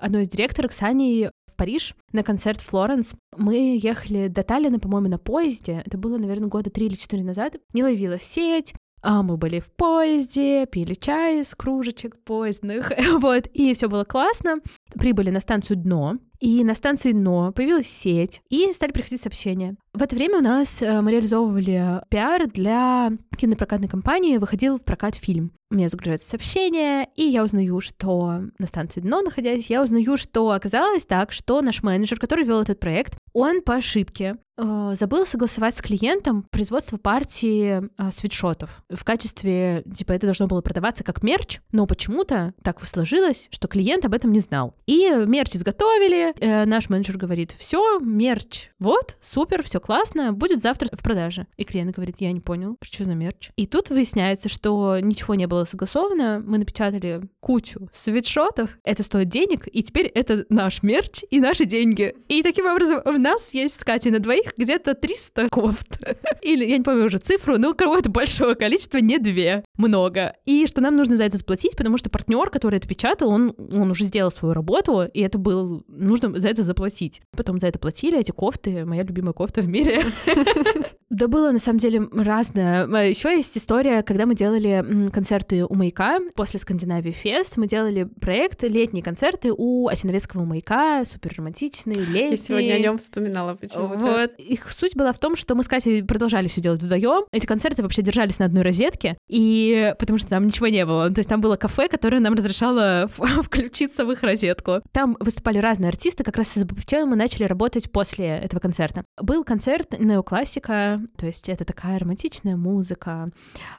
[0.01, 3.15] одной из директорок, с в Париж на концерт Флоренс.
[3.35, 5.81] Мы ехали до Таллина, по-моему, на поезде.
[5.85, 7.57] Это было, наверное, года три или четыре назад.
[7.73, 13.73] Не ловила сеть, а мы были в поезде, пили чай из кружечек поездных, вот, и
[13.73, 14.57] все было классно.
[14.93, 19.75] Прибыли на станцию Дно, и на станции Дно появилась сеть, и стали приходить сообщения.
[19.93, 25.15] В это время у нас э, мы реализовывали пиар для кинопрокатной компании, выходил в прокат
[25.15, 25.51] фильм.
[25.71, 31.05] Меня загружается сообщение, и я узнаю, что на станции Дно, находясь, я узнаю, что оказалось
[31.05, 35.81] так, что наш менеджер, который вел этот проект, он по ошибке э, забыл согласовать с
[35.81, 38.83] клиентом производство партии э, свитшотов.
[38.89, 44.05] В качестве, типа, это должно было продаваться как мерч, но почему-то так сложилось, что клиент
[44.05, 44.75] об этом не знал.
[44.87, 50.89] И мерч изготовили, э, наш менеджер говорит, все, мерч, вот, супер, все классно, будет завтра
[50.95, 51.47] в продаже.
[51.57, 53.51] И клиент говорит, я не понял, что за мерч.
[53.55, 59.67] И тут выясняется, что ничего не было согласовано, мы напечатали кучу свитшотов, это стоит денег,
[59.71, 62.15] и теперь это наш мерч и наши деньги.
[62.27, 65.99] И таким образом у нас есть с Катей на двоих где-то 300 кофт.
[66.41, 70.35] Или, я не помню уже цифру, но какое-то большое количество, не две, много.
[70.45, 73.91] И что нам нужно за это заплатить, потому что партнер, который это печатал, он, он
[73.91, 77.21] уже сделал свою работу, и это было, нужно за это заплатить.
[77.35, 80.05] Потом за это платили, эти кофты, моя любимая кофта мире.
[81.09, 82.85] Да было, на самом деле, разное.
[83.07, 87.57] Еще есть история, когда мы делали концерты у маяка после Скандинавии Фест.
[87.57, 92.29] Мы делали проект летние концерты у Осиновецкого маяка, супер романтичные, летние.
[92.29, 93.97] Я сегодня о нем вспоминала почему-то.
[93.97, 94.33] Вот.
[94.37, 97.25] Их суть была в том, что мы с Катей продолжали все делать вдвоем.
[97.31, 101.09] Эти концерты вообще держались на одной розетке, и потому что там ничего не было.
[101.09, 103.07] То есть там было кафе, которое нам разрешало
[103.43, 104.81] включиться в их розетку.
[104.91, 109.03] Там выступали разные артисты, как раз с СБПЧ мы начали работать после этого концерта.
[109.19, 113.29] Был концерт концерт неоклассика, то есть это такая романтичная музыка,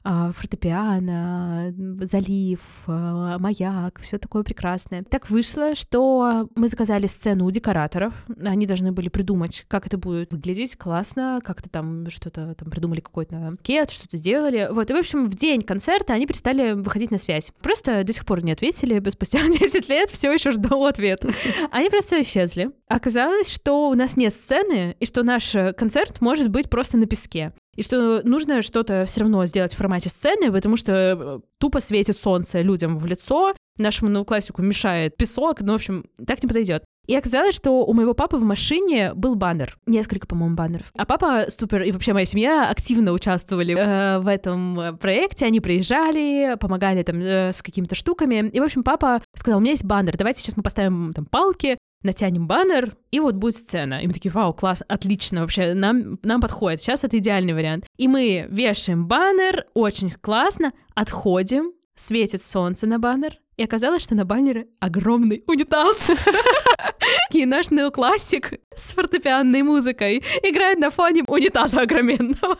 [0.04, 5.04] а, фортепиано, залив, а, маяк, все такое прекрасное.
[5.04, 8.12] Так вышло, что мы заказали сцену у декораторов,
[8.44, 13.56] они должны были придумать, как это будет выглядеть классно, как-то там что-то там придумали какой-то
[13.62, 14.68] кет, что-то сделали.
[14.70, 17.52] Вот, и, в общем, в день концерта они перестали выходить на связь.
[17.62, 21.24] Просто до сих пор не ответили, спустя 10 лет все еще жду ответ.
[21.70, 22.70] Они просто исчезли.
[22.86, 27.52] Оказалось, что у нас нет сцены, и что наш концерт может быть просто на песке.
[27.76, 32.18] И что нужно что-то все равно сделать в формате сцены, потому что э, тупо светит
[32.18, 36.84] солнце людям в лицо, нашему классику мешает песок, ну, в общем, так не подойдет.
[37.06, 39.76] И оказалось, что у моего папы в машине был баннер.
[39.86, 40.92] Несколько, по-моему, баннеров.
[40.96, 45.46] А папа супер, и вообще моя семья активно участвовали э, в этом э, проекте.
[45.46, 48.48] Они приезжали, помогали там э, с какими-то штуками.
[48.50, 51.78] И, в общем, папа сказал, у меня есть баннер, давайте сейчас мы поставим там палки,
[52.02, 54.02] натянем баннер, и вот будет сцена.
[54.02, 57.86] И мы такие, вау, класс, отлично, вообще, нам, нам подходит, сейчас это идеальный вариант.
[57.96, 64.24] И мы вешаем баннер, очень классно, отходим, светит солнце на баннер, и оказалось, что на
[64.24, 66.12] баннере огромный унитаз.
[67.30, 72.56] И наш неоклассик с фортепианной музыкой играет на фоне унитаза огроменного.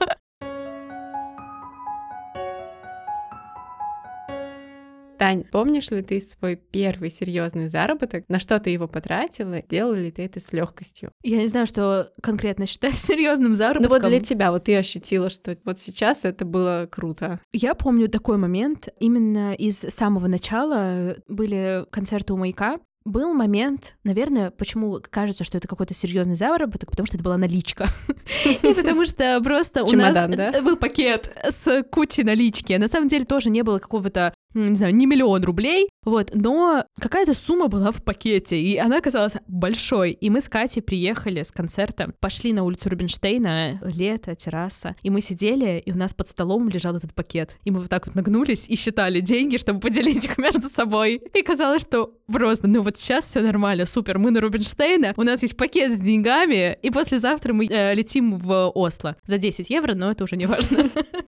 [5.21, 8.25] Тань, помнишь ли ты свой первый серьезный заработок?
[8.29, 9.61] На что ты его потратила?
[9.69, 11.13] Делала ли ты это с легкостью?
[11.23, 13.93] Я не знаю, что конкретно считать серьезным заработком.
[13.93, 17.39] Ну вот для тебя, вот ты ощутила, что вот сейчас это было круто.
[17.53, 18.89] Я помню такой момент.
[18.99, 25.67] Именно из самого начала были концерты у маяка, был момент, наверное, почему кажется, что это
[25.67, 27.89] какой-то серьезный заработок, потому что это была наличка.
[28.45, 32.73] И потому что просто у нас был пакет с кучей налички.
[32.75, 37.35] На самом деле тоже не было какого-то не знаю, не миллион рублей, вот, но какая-то
[37.35, 40.13] сумма была в пакете, и она казалась большой.
[40.13, 45.21] И мы с Катей приехали с концерта, пошли на улицу Рубинштейна, лето, терраса, и мы
[45.21, 47.57] сидели, и у нас под столом лежал этот пакет.
[47.65, 51.21] И мы вот так вот нагнулись и считали деньги, чтобы поделить их между собой.
[51.35, 55.43] И казалось, что просто, ну вот сейчас все нормально, супер, мы на Рубинштейна, у нас
[55.43, 60.11] есть пакет с деньгами, и послезавтра мы э, летим в Осло за 10 евро, но
[60.11, 60.91] это уже не важно.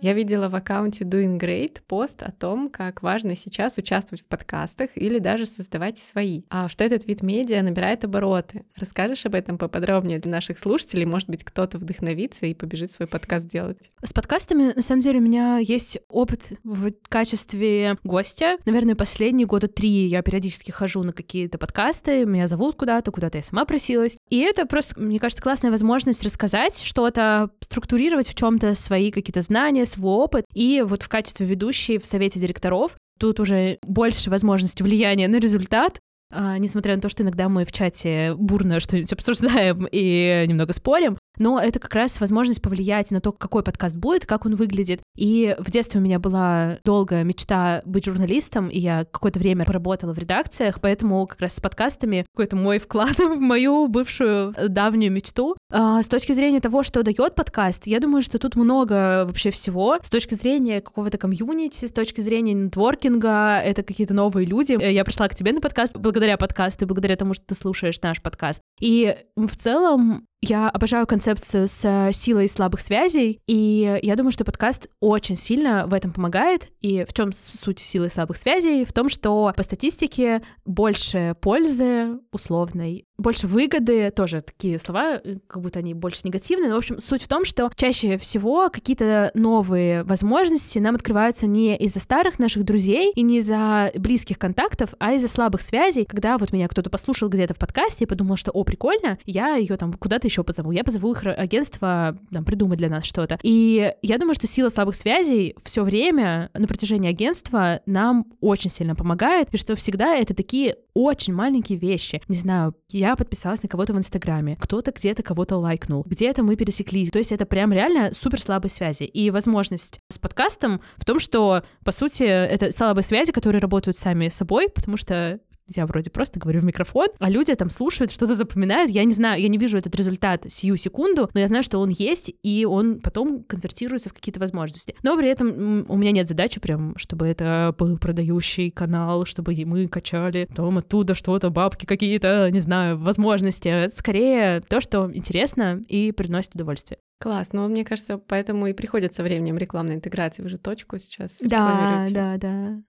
[0.00, 4.90] Я видела в аккаунте Doing Great пост о том, как важно сейчас участвовать в подкастах
[4.94, 8.64] или даже создавать свои, а что этот вид медиа набирает обороты.
[8.76, 11.04] Расскажешь об этом поподробнее для наших слушателей?
[11.04, 13.90] Может быть, кто-то вдохновится и побежит свой подкаст делать?
[14.00, 18.56] С подкастами, на самом деле, у меня есть опыт в качестве гостя.
[18.66, 23.42] Наверное, последние года три я периодически хожу на какие-то подкасты, меня зовут куда-то, куда-то я
[23.42, 24.16] сама просилась.
[24.28, 29.87] И это просто, мне кажется, классная возможность рассказать что-то, структурировать в чем-то свои какие-то знания,
[29.88, 30.44] свой опыт.
[30.54, 35.98] И вот в качестве ведущей в совете директоров тут уже больше возможности влияния на результат,
[36.30, 41.18] а, несмотря на то, что иногда мы в чате бурно что-нибудь обсуждаем и немного спорим,
[41.38, 45.00] но это как раз возможность повлиять на то, какой подкаст будет, как он выглядит.
[45.16, 50.12] И в детстве у меня была долгая мечта быть журналистом, и я какое-то время поработала
[50.12, 55.56] в редакциях, поэтому как раз с подкастами какой-то мой вклад в мою бывшую давнюю мечту.
[55.70, 59.98] А, с точки зрения того, что дает подкаст, я думаю, что тут много вообще всего.
[60.02, 64.76] С точки зрения какого-то комьюнити, с точки зрения нетворкинга, это какие-то новые люди.
[64.80, 68.60] Я пришла к тебе на подкаст благодаря подкасту благодаря тому, что ты слушаешь наш подкаст.
[68.80, 74.44] И в целом я обожаю концепцию с э, силой слабых связей, и я думаю, что
[74.44, 76.68] подкаст очень сильно в этом помогает.
[76.80, 78.84] И в чем суть силы слабых связей?
[78.84, 85.60] В том, что по статистике больше пользы условной, больше выгоды, тоже такие слова, э, как
[85.60, 90.04] будто они больше негативные, но, в общем, суть в том, что чаще всего какие-то новые
[90.04, 95.26] возможности нам открываются не из-за старых наших друзей и не из-за близких контактов, а из-за
[95.26, 99.18] слабых связей, когда вот меня кто-то послушал где-то в подкасте и подумал, что, о, прикольно,
[99.24, 103.38] я ее там куда-то еще позову, я позову их агентство там, придумать для нас что-то.
[103.42, 108.94] И я думаю, что сила слабых связей все время на протяжении агентства нам очень сильно
[108.94, 112.20] помогает, и что всегда это такие очень маленькие вещи.
[112.28, 117.10] Не знаю, я подписалась на кого-то в Инстаграме, кто-то где-то кого-то лайкнул, где-то мы пересеклись.
[117.10, 119.04] То есть это прям реально супер слабые связи.
[119.04, 124.28] И возможность с подкастом в том, что, по сути, это слабые связи, которые работают сами
[124.28, 125.40] собой, потому что
[125.74, 128.90] я вроде просто говорю в микрофон, а люди там слушают, что-то запоминают.
[128.90, 131.90] Я не знаю, я не вижу этот результат сию секунду, но я знаю, что он
[131.90, 134.94] есть, и он потом конвертируется в какие-то возможности.
[135.02, 139.88] Но при этом у меня нет задачи прям, чтобы это был продающий канал, чтобы мы
[139.88, 143.68] качали там оттуда что-то, бабки какие-то, не знаю, возможности.
[143.68, 146.98] Это скорее то, что интересно и приносит удовольствие.
[147.20, 150.42] Класс, ну мне кажется, поэтому и приходится временем рекламной интеграции.
[150.42, 152.82] Вы же точку сейчас Да, да, да.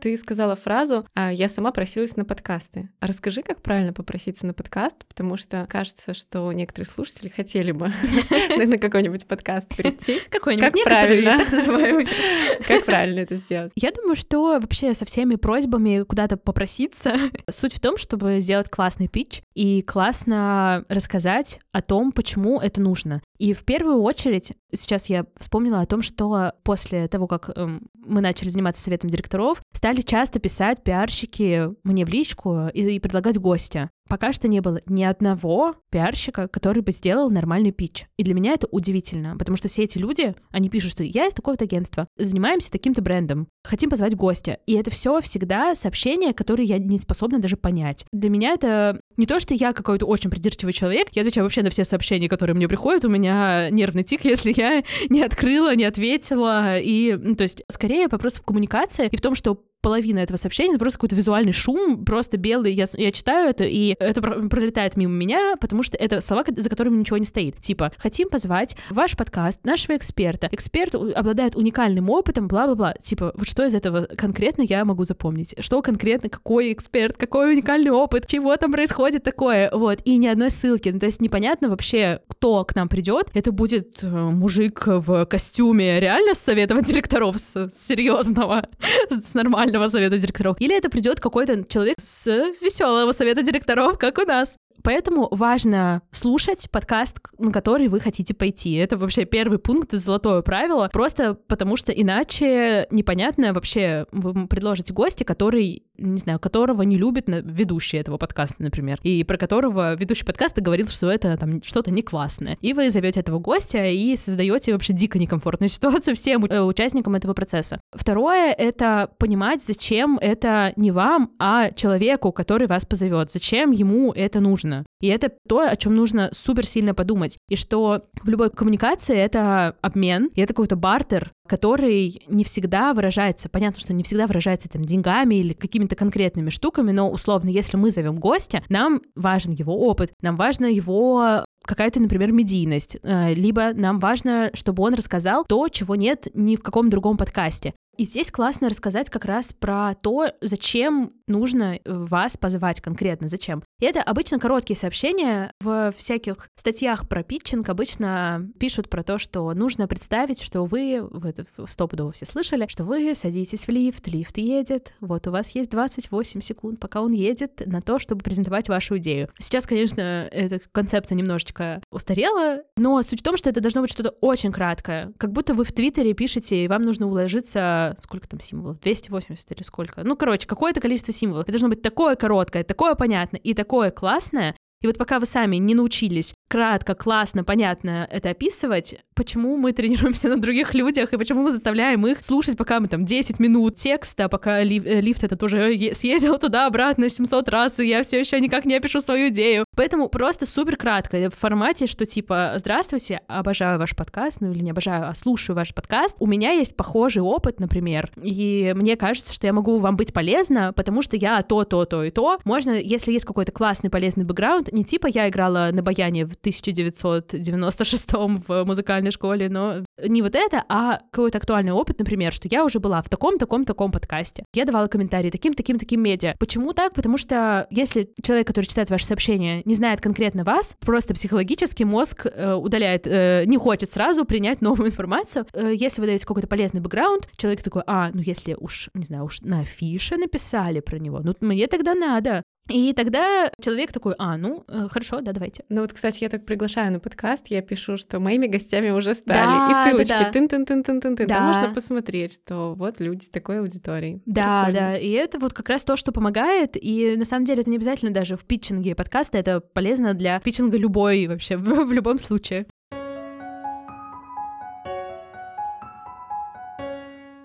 [0.00, 2.90] Ты сказала фразу «А «я сама просилась на подкасты».
[3.00, 7.92] А расскажи, как правильно попроситься на подкаст, потому что кажется, что некоторые слушатели хотели бы
[8.56, 10.20] на какой-нибудь подкаст прийти.
[10.30, 11.38] Какой-нибудь, как правильно?
[11.38, 12.08] так называемый.
[12.66, 13.72] Как правильно это сделать?
[13.74, 17.16] Я думаю, что вообще со всеми просьбами куда-то попроситься,
[17.48, 23.22] суть в том, чтобы сделать классный питч и классно рассказать о том, почему это нужно.
[23.38, 28.20] И в первую очередь, сейчас я вспомнила о том, что после того, как эм, мы
[28.20, 33.90] начали заниматься советом директоров, стали часто писать пиарщики мне в личку и, и предлагать гостя
[34.08, 38.06] пока что не было ни одного пиарщика, который бы сделал нормальный питч.
[38.16, 41.34] И для меня это удивительно, потому что все эти люди, они пишут, что я из
[41.34, 44.58] такого-то агентства, занимаемся таким-то брендом, хотим позвать гостя.
[44.66, 48.04] И это все всегда сообщения, которые я не способна даже понять.
[48.12, 51.70] Для меня это не то, что я какой-то очень придирчивый человек, я отвечаю вообще на
[51.70, 56.78] все сообщения, которые мне приходят, у меня нервный тик, если я не открыла, не ответила,
[56.78, 60.70] и, ну, то есть, скорее вопрос в коммуникации и в том, что половина этого сообщения
[60.70, 62.72] это просто какой-то визуальный шум, просто белый.
[62.72, 66.98] Я, я читаю это, и это пролетает мимо меня, потому что это слова, за которыми
[66.98, 67.60] ничего не стоит.
[67.60, 70.48] Типа, хотим позвать ваш подкаст, нашего эксперта.
[70.52, 72.94] Эксперт обладает уникальным опытом, бла-бла-бла.
[73.02, 75.54] Типа, вот что из этого конкретно я могу запомнить?
[75.58, 79.70] Что конкретно, какой эксперт, какой уникальный опыт, чего там происходит такое?
[79.72, 80.88] Вот, и ни одной ссылки.
[80.88, 83.28] Ну, то есть непонятно вообще, кто к нам придет.
[83.34, 88.66] Это будет э, мужик в костюме реально с советом директоров, с серьезного,
[89.10, 90.56] с нормального совета директоров.
[90.60, 92.26] Или это придет какой-то человек с
[92.60, 94.58] веселого совета директоров, как у нас.
[94.82, 98.74] Поэтому важно слушать подкаст, на который вы хотите пойти.
[98.74, 105.24] Это вообще первый пункт, золотое правило, просто потому что иначе непонятно вообще, вы предложите гостя,
[105.24, 110.60] который, не знаю, которого не любит ведущий этого подкаста, например, и про которого ведущий подкаста
[110.60, 112.56] говорил, что это там что-то не классное.
[112.60, 117.34] И вы зовете этого гостя и создаете вообще дико некомфортную ситуацию всем э, участникам этого
[117.34, 117.80] процесса.
[117.92, 124.40] Второе— это понимать, зачем это не вам, а человеку, который вас позовет, зачем ему это
[124.40, 124.86] нужно нужно.
[125.00, 127.38] И это то, о чем нужно супер сильно подумать.
[127.48, 133.48] И что в любой коммуникации это обмен, и это какой-то бартер, который не всегда выражается,
[133.48, 137.90] понятно, что не всегда выражается там деньгами или какими-то конкретными штуками, но условно, если мы
[137.90, 143.98] зовем гостя, нам важен его опыт, нам важно его какая-то, например, медийность, э, либо нам
[143.98, 147.74] важно, чтобы он рассказал то, чего нет ни в каком другом подкасте.
[147.98, 153.64] И здесь классно рассказать как раз про то, зачем нужно вас позвать конкретно, зачем.
[153.80, 155.50] И это обычно короткие сообщения.
[155.60, 161.32] В всяких статьях про питчинг обычно пишут про то, что нужно представить, что вы, вы
[161.38, 165.70] это стопудово все слышали, что вы садитесь в лифт, лифт едет, вот у вас есть
[165.70, 169.28] 28 секунд, пока он едет, на то, чтобы презентовать вашу идею.
[169.38, 174.10] Сейчас, конечно, эта концепция немножечко устарела, но суть в том, что это должно быть что-то
[174.20, 175.12] очень краткое.
[175.18, 179.62] Как будто вы в Твиттере пишете, и вам нужно уложиться сколько там символов, 280 или
[179.62, 180.02] сколько.
[180.04, 181.44] Ну, короче, какое-то количество символов.
[181.44, 185.56] Это должно быть такое короткое, такое понятное и такое классное, и вот пока вы сами
[185.56, 191.42] не научились кратко, классно, понятно это описывать, почему мы тренируемся на других людях, и почему
[191.42, 195.42] мы заставляем их слушать, пока мы там 10 минут текста, пока лиф, э, лифт этот
[195.42, 199.64] уже съездил туда-обратно 700 раз, и я все еще никак не опишу свою идею.
[199.76, 204.70] Поэтому просто супер кратко, в формате, что типа «Здравствуйте, обожаю ваш подкаст», ну или не
[204.70, 206.16] обожаю, а слушаю ваш подкаст.
[206.18, 210.72] У меня есть похожий опыт, например, и мне кажется, что я могу вам быть полезна,
[210.72, 212.38] потому что я то, то, то и то.
[212.44, 218.12] Можно, если есть какой-то классный, полезный бэкграунд, не типа я играла на баяне в 1996
[218.12, 222.80] в музыкальной школе, но не вот это, а какой-то актуальный опыт, например, что я уже
[222.80, 224.44] была в таком, таком, таком подкасте.
[224.54, 226.34] Я давала комментарии таким, таким, таким медиа.
[226.38, 226.94] Почему так?
[226.94, 232.26] Потому что если человек, который читает ваше сообщение, не знает конкретно вас, просто психологически мозг
[232.26, 235.46] э, удаляет, э, не хочет сразу принять новую информацию.
[235.52, 239.24] Э, если вы даете какой-то полезный бэкграунд, человек такой, а, ну если уж, не знаю,
[239.24, 242.42] уж на афише написали про него, ну мне тогда надо.
[242.68, 245.64] И тогда человек такой, а, ну, э, хорошо, да, давайте.
[245.68, 249.38] Ну вот, кстати, я так приглашаю на подкаст, я пишу, что моими гостями уже стали.
[249.38, 250.30] Да, и ссылочки, да, да.
[250.32, 251.34] тын тын тын тын тын тын да.
[251.34, 254.22] Там можно посмотреть, что вот люди с такой аудиторией.
[254.26, 254.90] Да, Прикольно.
[254.90, 257.76] да, и это вот как раз то, что помогает, и на самом деле это не
[257.76, 262.66] обязательно даже в питчинге подкаста, это полезно для питчинга любой вообще, в, в любом случае.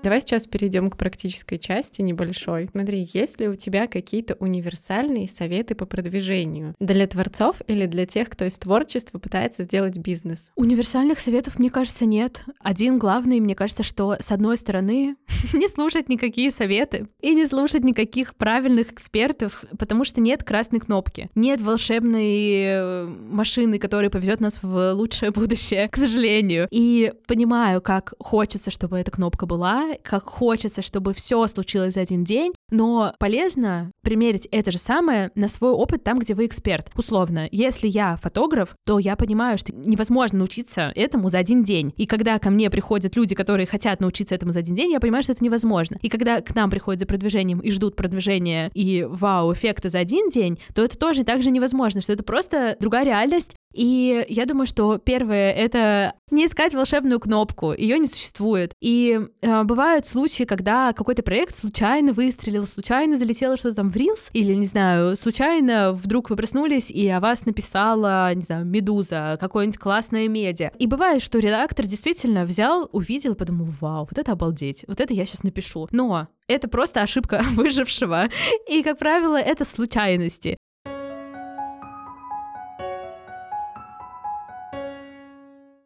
[0.04, 2.68] Давай сейчас перейдем к практической части небольшой.
[2.74, 8.30] Смотри, есть ли у тебя какие-то универсальные советы по продвижению для творцов или для тех,
[8.30, 10.52] кто из творчества пытается сделать бизнес?
[10.58, 12.44] Универсальных советов, мне кажется, нет.
[12.60, 15.16] Один главный, мне кажется, что с одной стороны
[15.54, 21.30] не слушать никакие советы и не слушать никаких правильных экспертов, потому что нет красной кнопки,
[21.34, 26.68] нет волшебной э, машины, которая повезет нас в лучшее будущее, к сожалению.
[26.72, 32.23] И понимаю, как хочется, чтобы эта кнопка была, как хочется, чтобы все случилось за один
[32.23, 36.89] день, но полезно примерить это же самое на свой опыт там, где вы эксперт.
[36.95, 41.93] Условно, если я фотограф, то я понимаю, что невозможно научиться этому за один день.
[41.97, 45.23] И когда ко мне приходят люди, которые хотят научиться этому за один день, я понимаю,
[45.23, 45.97] что это невозможно.
[46.01, 50.60] И когда к нам приходят за продвижением и ждут продвижения и вау-эффекта за один день,
[50.73, 54.98] то это тоже так же невозможно, что это просто другая реальность, и я думаю, что
[55.00, 58.73] первое— это не искать волшебную кнопку, ее не существует.
[58.81, 64.29] И э, бывают случаи, когда какой-то проект случайно выстрелил, случайно залетело что-то там в Reels,
[64.31, 69.77] или, не знаю, случайно вдруг вы проснулись, и о вас написала, не знаю, Медуза, какое-нибудь
[69.77, 70.71] классное медиа.
[70.79, 75.25] И бывает, что редактор действительно взял, увидел, подумал, вау, вот это обалдеть, вот это я
[75.25, 75.90] сейчас напишу.
[75.92, 78.29] Но это просто ошибка выжившего.
[78.69, 80.58] И, как правило, это случайности.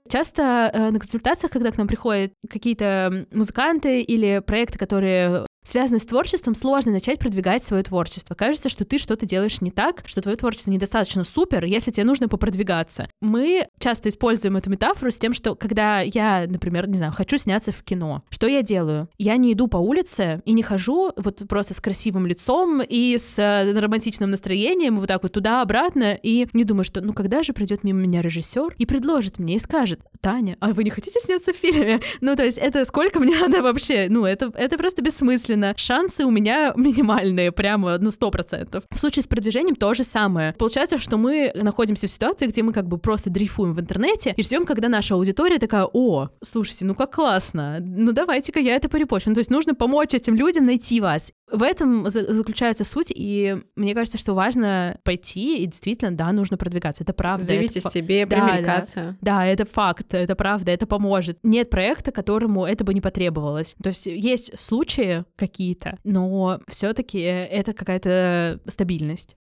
[0.08, 6.05] Часто э, на консультациях, когда к нам приходят какие-то музыканты или проекты, которые связанные с
[6.05, 8.36] творчеством, сложно начать продвигать свое творчество.
[8.36, 12.30] Кажется, что ты что-то делаешь не так, что твое творчество недостаточно супер, если тебе нужно
[12.30, 13.09] попродвигаться.
[13.22, 17.72] Мы часто используем эту метафору с тем, что когда я, например, не знаю, хочу сняться
[17.72, 19.09] в кино, что я делаю?
[19.18, 23.38] Я не иду по улице и не хожу вот просто с красивым лицом и с
[23.38, 27.84] э, романтичным настроением, вот так вот туда-обратно, и не думаю, что ну когда же придет
[27.84, 31.55] мимо меня режиссер и предложит мне и скажет, Таня, а вы не хотите сняться в
[31.55, 31.99] фильме?
[32.22, 34.07] Ну, то есть это сколько мне надо вообще?
[34.09, 38.84] Ну, это, это просто бессмысленно шансы у меня минимальные, прямо, ну, сто процентов.
[38.91, 40.53] В случае с продвижением то же самое.
[40.53, 44.43] Получается, что мы находимся в ситуации, где мы как бы просто дрейфуем в интернете и
[44.43, 49.30] ждем, когда наша аудитория такая, о, слушайте, ну как классно, ну давайте-ка я это перепощу.
[49.30, 51.32] Ну, то есть нужно помочь этим людям найти вас.
[51.50, 57.04] В этом заключается суть, и мне кажется, что важно пойти, и действительно, да, нужно продвигаться.
[57.04, 57.45] Это правда.
[57.45, 59.18] Заявить это себе, да, примелькаться.
[59.22, 61.39] Да, да, это факт, это правда, это поможет.
[61.43, 63.76] Нет проекта, которому это бы не потребовалось.
[63.82, 69.36] То есть есть случаи какие-то, но все-таки это какая-то стабильность.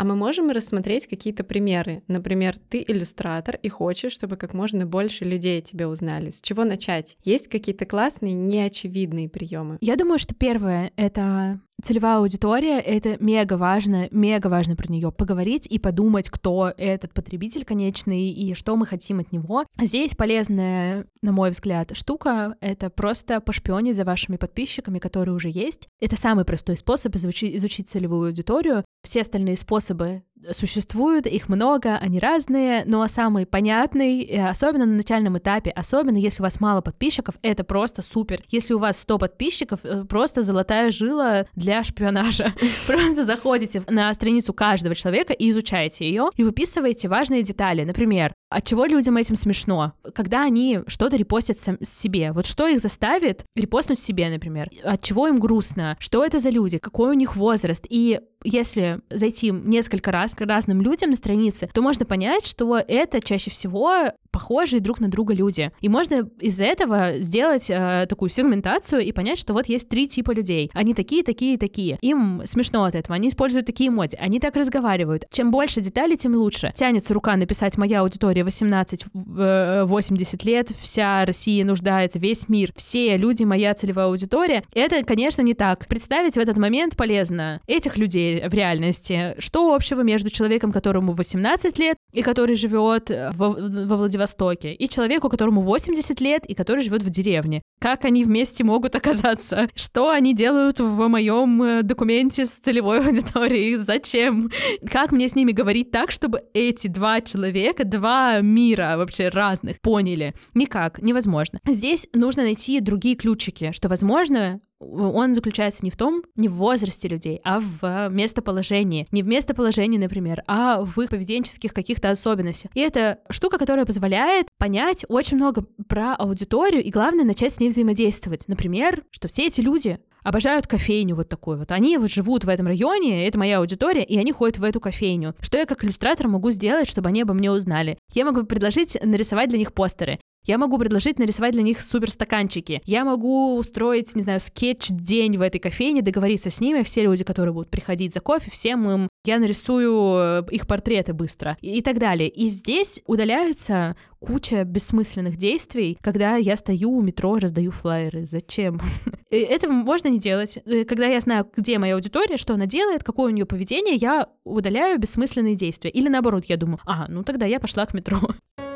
[0.00, 2.02] А мы можем рассмотреть какие-то примеры.
[2.08, 6.30] Например, ты иллюстратор и хочешь, чтобы как можно больше людей тебя узнали.
[6.30, 7.18] С чего начать?
[7.22, 9.76] Есть какие-то классные, неочевидные приемы?
[9.82, 15.66] Я думаю, что первое— это целевая аудитория, это мега важно, мега важно про нее поговорить
[15.66, 19.64] и подумать, кто этот потребитель конечный и что мы хотим от него.
[19.80, 25.88] Здесь полезная, на мой взгляд, штука— это просто пошпионить за вашими подписчиками, которые уже есть.
[26.00, 28.84] Это самый простой способ изучить, изучить целевую аудиторию.
[29.02, 30.22] Все остальные способы
[30.52, 36.42] существуют, их много, они разные, но самый понятный, э, особенно на начальном этапе, особенно если
[36.42, 38.42] у вас мало подписчиков, это просто супер.
[38.48, 42.54] Если у вас 100 подписчиков, э, просто золотая жила для шпионажа.
[42.86, 47.84] Просто заходите на страницу каждого человека и изучаете ее, и выписываете важные детали.
[47.84, 49.92] Например, от чего людям этим смешно?
[50.14, 52.32] Когда они что-то репостят себе.
[52.32, 54.70] Вот что их заставит репостнуть себе, например?
[54.82, 55.96] От чего им грустно?
[56.00, 56.78] Что это за люди?
[56.78, 57.86] Какой у них возраст?
[57.88, 63.20] И если зайти несколько раз к разным людям на странице, то можно понять, что это
[63.20, 65.70] чаще всего похожие друг на друга люди.
[65.80, 70.32] И можно из этого сделать э, такую сегментацию и понять, что вот есть три типа
[70.32, 70.70] людей.
[70.74, 71.98] Они такие, такие, такие.
[72.00, 73.16] Им смешно от этого.
[73.16, 74.16] Они используют такие эмодзи.
[74.20, 75.24] Они так разговаривают.
[75.30, 76.72] Чем больше деталей, тем лучше.
[76.74, 83.74] Тянется рука написать «Моя аудитория 18-80 лет, вся Россия нуждается, весь мир, все люди, моя
[83.74, 84.64] целевая аудитория».
[84.74, 85.86] Это, конечно, не так.
[85.86, 89.34] Представить в этот момент полезно этих людей в реальности.
[89.38, 95.30] Что общего между человеком, которому 18 лет и который живет во, во Владивостоке, и человеку,
[95.30, 97.62] которому 80 лет и который живет в деревне?
[97.80, 99.70] Как они вместе могут оказаться?
[99.74, 103.76] Что они делают в моем э, документе с целевой аудиторией?
[103.76, 104.50] Зачем?
[104.90, 110.34] Как мне с ними говорить так, чтобы эти два человека, два мира вообще разных поняли?
[110.54, 111.60] Никак, невозможно.
[111.66, 117.08] Здесь нужно найти другие ключики, что, возможно, он заключается не в том, не в возрасте
[117.08, 119.06] людей, а в местоположении.
[119.12, 122.70] Не в местоположении, например, а в их поведенческих каких-то особенностях.
[122.74, 127.68] И это штука, которая позволяет понять очень много про аудиторию и, главное, начать с ней
[127.68, 128.48] взаимодействовать.
[128.48, 131.72] Например, что все эти люди обожают кофейню вот такую вот.
[131.72, 135.34] Они вот живут в этом районе, это моя аудитория, и они ходят в эту кофейню.
[135.40, 137.98] Что я как иллюстратор могу сделать, чтобы они обо мне узнали?
[138.12, 140.20] Я могу предложить нарисовать для них постеры.
[140.46, 142.80] Я могу предложить нарисовать для них супер стаканчики.
[142.84, 147.52] Я могу устроить, не знаю, скетч-день в этой кофейне, договориться с ними, все люди, которые
[147.52, 152.28] будут приходить за кофе, всем им я нарисую э, их портреты быстро и, так далее.
[152.28, 158.24] И здесь удаляется куча бессмысленных действий, когда я стою у метро раздаю флайеры.
[158.24, 158.80] Зачем?
[159.30, 160.58] Это можно не делать.
[160.64, 164.28] Э, когда я знаю, где моя аудитория, что она делает, какое у нее поведение, я
[164.44, 165.90] удаляю бессмысленные действия.
[165.90, 168.18] Или наоборот, я думаю, а, ну тогда я пошла к метро.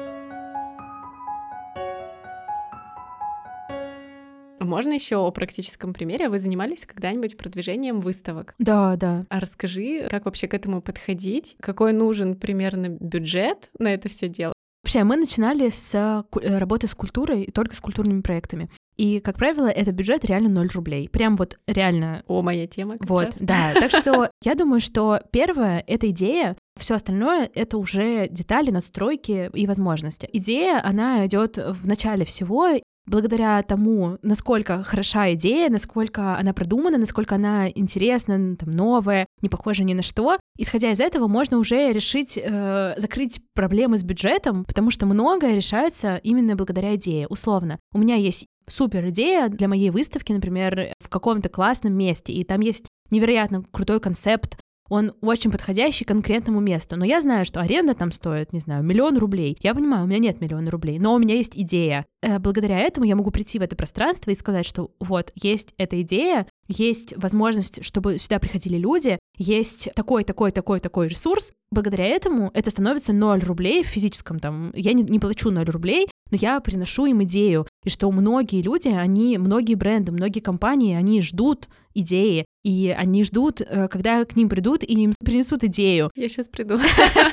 [4.61, 6.28] можно еще о практическом примере?
[6.28, 8.55] Вы занимались когда-нибудь продвижением выставок?
[8.59, 9.26] Да, да.
[9.28, 11.57] А расскажи, как вообще к этому подходить?
[11.61, 14.55] Какой нужен примерно бюджет на это все дело?
[14.84, 16.24] Вообще, мы начинали с э,
[16.59, 18.68] работы с культурой, только с культурными проектами.
[18.96, 21.09] И, как правило, это бюджет реально 0 рублей.
[21.09, 22.22] Прям вот реально...
[22.26, 22.96] О, моя тема.
[23.00, 23.38] вот, раз.
[23.40, 23.72] да.
[23.74, 29.66] Так что я думаю, что первое— это идея, все остальное— это уже детали, настройки и
[29.66, 30.28] возможности.
[30.32, 32.68] Идея, она идет в начале всего,
[33.07, 39.84] благодаря тому, насколько хороша идея, насколько она продумана, насколько она интересна, там, новая, не похожа
[39.84, 44.90] ни на что, исходя из этого можно уже решить, э, закрыть проблемы с бюджетом, потому
[44.90, 47.26] что многое решается именно благодаря идее.
[47.28, 52.44] Условно, у меня есть супер идея для моей выставки, например, в каком-то классном месте, и
[52.44, 54.59] там есть невероятно крутой концепт,
[54.89, 56.97] он очень подходящий конкретному месту.
[56.97, 59.57] Но я знаю, что аренда там стоит, не знаю, миллион рублей.
[59.61, 62.05] Я понимаю, у меня нет миллиона рублей, но у меня есть идея.
[62.22, 66.01] Э, благодаря этому я могу прийти в это пространство и сказать, что вот есть эта
[66.03, 71.53] идея, есть возможность, чтобы сюда приходили люди, есть такой, такой, такой, такой ресурс.
[71.70, 74.70] Благодаря этому это становится 0 рублей в физическом там.
[74.74, 77.66] Я не, не плачу 0 рублей, но я приношу им идею.
[77.85, 83.61] И что многие люди, они, многие бренды, многие компании, они ждут идеи, и они ждут,
[83.61, 86.11] э, когда к ним придут и им принесут идею.
[86.17, 86.79] Я сейчас приду.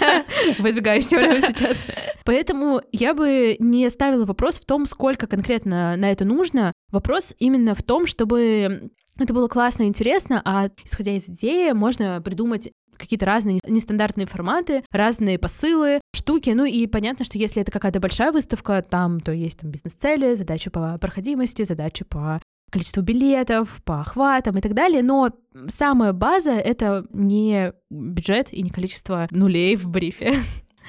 [0.60, 1.88] Выдвигаюсь прямо сейчас.
[2.26, 6.74] Поэтому я бы не ставила вопрос в том, сколько конкретно на это нужно.
[6.92, 12.22] Вопрос именно в том, чтобы это было классно и интересно, а исходя из идеи можно
[12.22, 16.52] придумать какие-то разные нестандартные форматы, разные посылы, штуки.
[16.52, 20.70] Ну и понятно, что если это какая-то большая выставка, там то есть там бизнес-цели, задачи
[20.70, 25.32] по проходимости, задачи по количеству билетов, по охватам и так далее, но
[25.68, 30.34] самая база— это не бюджет и не количество нулей в брифе.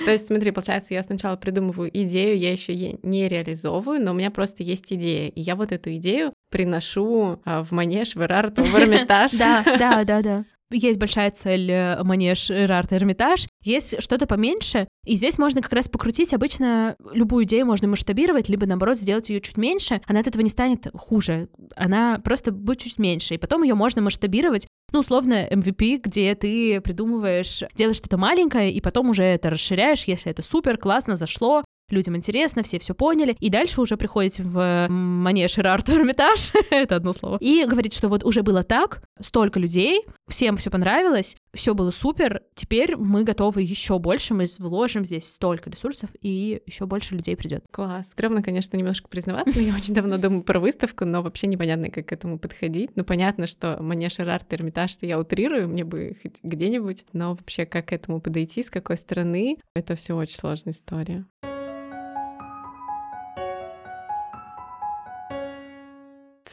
[0.04, 4.30] То есть, смотри, получается, я сначала придумываю идею, я еще не реализовываю, но у меня
[4.30, 8.74] просто есть идея, и я вот эту идею приношу а, в манеж, в Эрарту, в
[8.78, 9.32] Эрмитаж.
[9.32, 15.14] Да, да, да, да есть большая цель э, манеж Эрарт Эрмитаж, есть что-то поменьше, и
[15.14, 16.34] здесь можно как раз покрутить.
[16.34, 20.50] Обычно любую идею можно масштабировать, либо наоборот сделать ее чуть меньше, она от этого не
[20.50, 26.02] станет хуже, она просто будет чуть меньше, и потом ее можно масштабировать ну, условно, MVP,
[26.04, 31.16] где ты придумываешь, делаешь что-то маленькое, и потом уже это расширяешь, если это супер, классно,
[31.16, 36.96] зашло, людям интересно, все все поняли, и дальше уже приходите в манеж Эрарту Эрмитаж, это
[36.96, 41.74] одно слово, и говорит, что вот уже было так, столько людей, всем все понравилось, все
[41.74, 47.14] было супер, теперь мы готовы еще больше, мы вложим здесь столько ресурсов, и еще больше
[47.14, 47.64] людей придет.
[47.70, 48.08] Класс.
[48.10, 52.06] Стрёмно, конечно, немножко признаваться, но я очень давно думаю про выставку, но вообще непонятно, как
[52.06, 52.90] к этому подходить.
[52.96, 57.88] Ну, понятно, что манеж Эрарт Эрмитаж я утрирую, мне бы хоть где-нибудь, но вообще как
[57.88, 61.26] к этому подойти, с какой стороны, это все очень сложная история.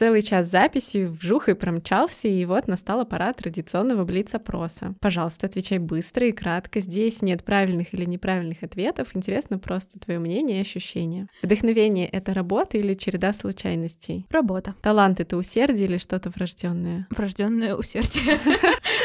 [0.00, 4.94] Целый час записи вжух и промчался, и вот настала пора традиционного блиц-опроса.
[4.98, 6.80] Пожалуйста, отвечай быстро и кратко.
[6.80, 9.08] Здесь нет правильных или неправильных ответов.
[9.12, 11.28] Интересно просто твое мнение и ощущения.
[11.42, 14.24] Вдохновение— это работа или череда случайностей?
[14.30, 14.74] Работа.
[14.80, 17.06] Талант— это усердие или что-то врожденное?
[17.10, 18.38] Врожденное усердие.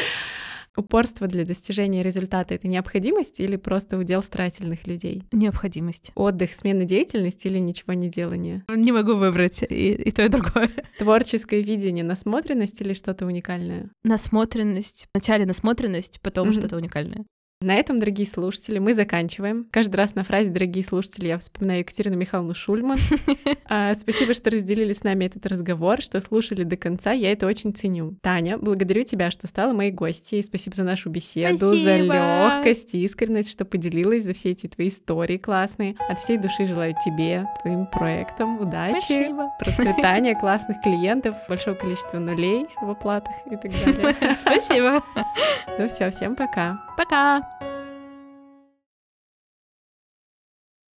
[0.76, 5.22] Упорство для достижения результата— это необходимость или просто удел старательных людей?
[5.32, 6.12] Необходимость.
[6.14, 8.64] Отдых, смена деятельности или ничего не делания?
[8.68, 10.70] Не могу выбрать и, и то, и другое.
[10.98, 13.90] Творческое видение, насмотренность или что-то уникальное?
[14.04, 15.08] Насмотренность.
[15.14, 16.58] Вначале насмотренность, потом mm-hmm.
[16.58, 17.24] что-то уникальное.
[17.66, 19.66] На этом, дорогие слушатели, мы заканчиваем.
[19.72, 22.96] Каждый раз на фразе «дорогие слушатели» я вспоминаю Екатерину Михайловну Шульман.
[23.68, 27.10] А, спасибо, что разделили с нами этот разговор, что слушали до конца.
[27.10, 28.16] Я это очень ценю.
[28.22, 30.44] Таня, благодарю тебя, что стала моей гостьей.
[30.44, 35.96] Спасибо за нашу беседу, за легкость, искренность, что поделилась, за все эти твои истории классные.
[36.08, 42.88] От всей души желаю тебе, твоим проектам удачи, процветания, классных клиентов, большого количества нулей в
[42.88, 44.36] оплатах и так далее.
[44.36, 45.02] Спасибо.
[45.76, 46.85] Ну все, всем пока.
[46.96, 47.75] Пока!